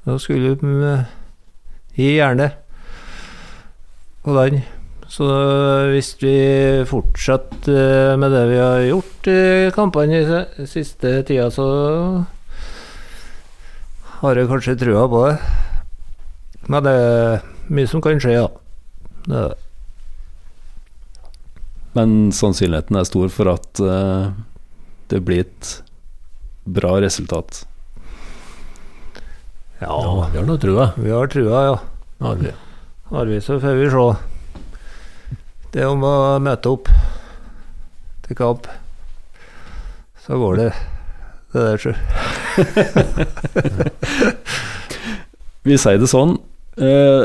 da 0.07 0.15
skulle 0.23 0.55
de 0.61 0.77
eh, 0.87 1.09
gi 1.99 2.13
jernet 2.21 2.55
på 4.23 4.37
den. 4.39 4.63
Så 5.13 5.27
hvis 5.93 6.15
vi 6.23 6.37
fortsetter 6.89 8.13
eh, 8.13 8.15
med 8.17 8.33
det 8.33 8.47
vi 8.49 8.61
har 8.61 8.85
gjort 8.87 9.29
i 9.29 9.41
kampene 9.77 10.23
i 10.23 10.69
siste 10.71 11.19
tida, 11.29 11.51
så 11.53 11.67
har 14.23 14.41
jeg 14.41 14.49
kanskje 14.49 14.79
trua 14.81 15.05
på 15.13 15.21
det. 15.27 15.35
Men 16.73 16.87
det 16.87 16.97
er 16.97 17.45
mye 17.69 17.91
som 17.91 18.01
kan 18.01 18.23
skje, 18.23 18.39
ja. 18.39 18.49
Det 19.27 19.45
det. 19.51 19.61
Men 21.93 22.33
sannsynligheten 22.33 22.97
er 22.97 23.05
stor 23.05 23.29
for 23.37 23.53
at 23.53 23.85
eh, 23.85 24.33
det 25.13 25.21
blir 25.29 25.45
et 25.45 25.77
bra 26.65 26.97
resultat. 27.05 27.67
Ja, 29.83 29.93
vi 30.33 30.41
har 30.41 30.49
noe 30.49 30.63
trua. 30.63 30.93
Vi 30.97 31.13
har 31.13 31.29
trua, 31.29 31.65
ja. 31.69 31.81
Har 32.25 32.41
vi. 32.41 32.57
Har 33.13 33.29
vi, 33.29 33.45
så 33.45 33.61
får 33.61 33.77
vi 33.77 33.91
se. 33.93 34.32
Det 35.73 35.81
er 35.81 35.89
om 35.89 36.03
å 36.05 36.37
møte 36.45 36.69
opp 36.69 36.85
til 38.27 38.37
kamp. 38.37 38.67
Så 40.21 40.37
går 40.37 40.59
det, 40.59 40.67
det 41.55 41.63
der, 41.65 41.79
tror 41.81 41.97
Vi 45.67 45.79
sier 45.81 45.97
det 46.03 46.11
sånn. 46.13 46.37
Eh, 46.77 47.25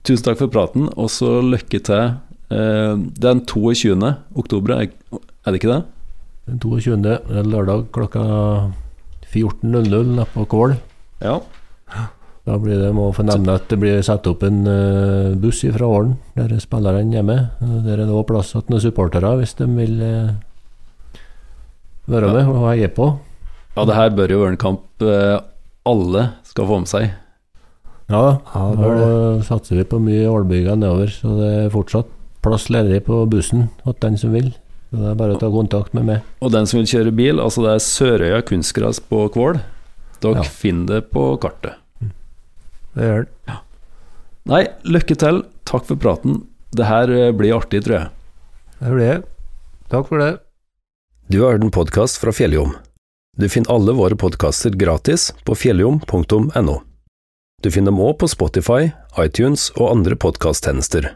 tusen 0.00 0.24
takk 0.24 0.40
for 0.40 0.48
praten, 0.54 0.88
og 0.96 1.12
så 1.12 1.44
lykke 1.44 1.76
til. 1.84 2.16
Eh, 2.48 2.96
den 3.20 3.44
22. 3.52 3.92
oktober, 4.32 4.72
er 4.78 4.88
er 5.44 5.52
det 5.52 5.60
ikke 5.60 5.74
det? 5.74 5.84
Den 6.48 6.56
22. 6.64 6.96
er 7.04 7.44
lørdag 7.52 7.92
klokka 7.92 8.24
14.00 9.28 10.24
på 10.32 10.48
Kål. 10.48 10.80
Ja. 11.20 11.44
Da 12.44 12.58
blir 12.60 12.76
det, 12.76 12.90
må 12.92 13.06
få 13.16 13.24
nevne 13.24 13.54
at 13.56 13.68
det 13.70 13.78
blir 13.80 14.02
satt 14.04 14.26
opp 14.28 14.42
en 14.44 14.66
eh, 14.68 15.30
buss 15.40 15.62
fra 15.72 15.86
Ålen, 15.88 16.16
der 16.36 16.52
spillerne 16.60 17.16
er 17.16 17.22
med. 17.24 17.46
Eh, 17.64 17.78
Der 17.86 17.92
er 17.98 18.04
det 18.04 18.10
også 18.12 18.26
plass 18.28 18.50
til 18.52 18.66
noen 18.68 18.82
supportere 18.84 19.30
hvis 19.40 19.54
de 19.56 19.64
vil 19.78 19.94
eh, 20.04 20.34
være 22.10 22.32
med 22.34 22.50
og 22.52 22.66
heie 22.68 22.88
på. 22.92 23.06
ja, 23.76 23.84
det 23.88 23.94
her 23.96 24.10
bør 24.14 24.28
jo 24.34 24.40
være 24.42 24.52
en 24.54 24.60
kamp 24.60 25.02
eh, 25.02 25.38
alle 25.88 26.26
skal 26.44 26.66
få 26.68 26.78
med 26.82 26.88
seg. 26.90 27.06
Ja, 28.12 28.20
Ja, 28.52 28.64
nå 28.76 28.90
det. 28.98 29.46
satser 29.48 29.76
vi 29.80 29.84
på 29.88 29.96
mye 30.04 30.28
ålbygger 30.28 30.76
nedover, 30.76 31.08
så 31.08 31.32
det 31.38 31.48
er 31.64 31.70
fortsatt 31.72 32.10
plass 32.44 32.68
ledig 32.68 33.00
på 33.06 33.22
bussen 33.32 33.70
til 33.82 33.96
den 34.04 34.18
som 34.20 34.34
vil. 34.36 34.50
Så 34.92 35.00
det 35.00 35.08
er 35.10 35.16
bare 35.16 35.34
å 35.34 35.40
ta 35.40 35.48
kontakt 35.48 35.94
med 35.96 36.04
meg. 36.04 36.20
Og 36.44 36.52
den 36.52 36.66
som 36.68 36.78
vil 36.82 36.86
kjøre 36.92 37.14
bil, 37.16 37.40
altså 37.40 37.64
det 37.64 37.72
er 37.72 37.80
Sørøya 37.86 38.42
kunstgras 38.44 39.00
på 39.00 39.24
Kvål. 39.32 39.62
Dere 40.20 40.36
Ja. 40.36 40.42
finner 40.44 40.86
det 41.00 41.10
på 41.10 41.24
kartet. 41.40 41.80
Det 42.94 43.06
gjør 43.08 43.26
den. 43.26 43.60
Nei, 44.50 44.64
lykke 44.84 45.16
til. 45.18 45.42
Takk 45.64 45.86
for 45.88 46.00
praten. 46.00 46.42
Det 46.76 46.86
her 46.88 47.10
eh, 47.10 47.32
blir 47.34 47.56
artig, 47.56 47.84
tror 47.86 47.96
jeg. 47.96 48.10
Det 48.80 48.92
blir 48.92 49.08
det. 49.08 49.20
Takk 49.92 50.10
for 50.10 50.20
det. 50.20 50.32
Du 51.32 51.40
har 51.40 51.54
hørt 51.54 51.64
en 51.64 51.72
podkast 51.74 52.20
fra 52.20 52.34
Fjelljom. 52.34 52.74
Du 53.40 53.48
finner 53.48 53.72
alle 53.74 53.94
våre 53.96 54.18
podkaster 54.20 54.76
gratis 54.78 55.32
på 55.48 55.56
fjelljom.no. 55.58 56.76
Du 57.64 57.70
finner 57.72 57.90
dem 57.90 58.02
òg 58.04 58.18
på 58.20 58.28
Spotify, 58.30 58.92
iTunes 59.18 59.70
og 59.78 59.88
andre 59.88 60.18
podkasttjenester. 60.20 61.14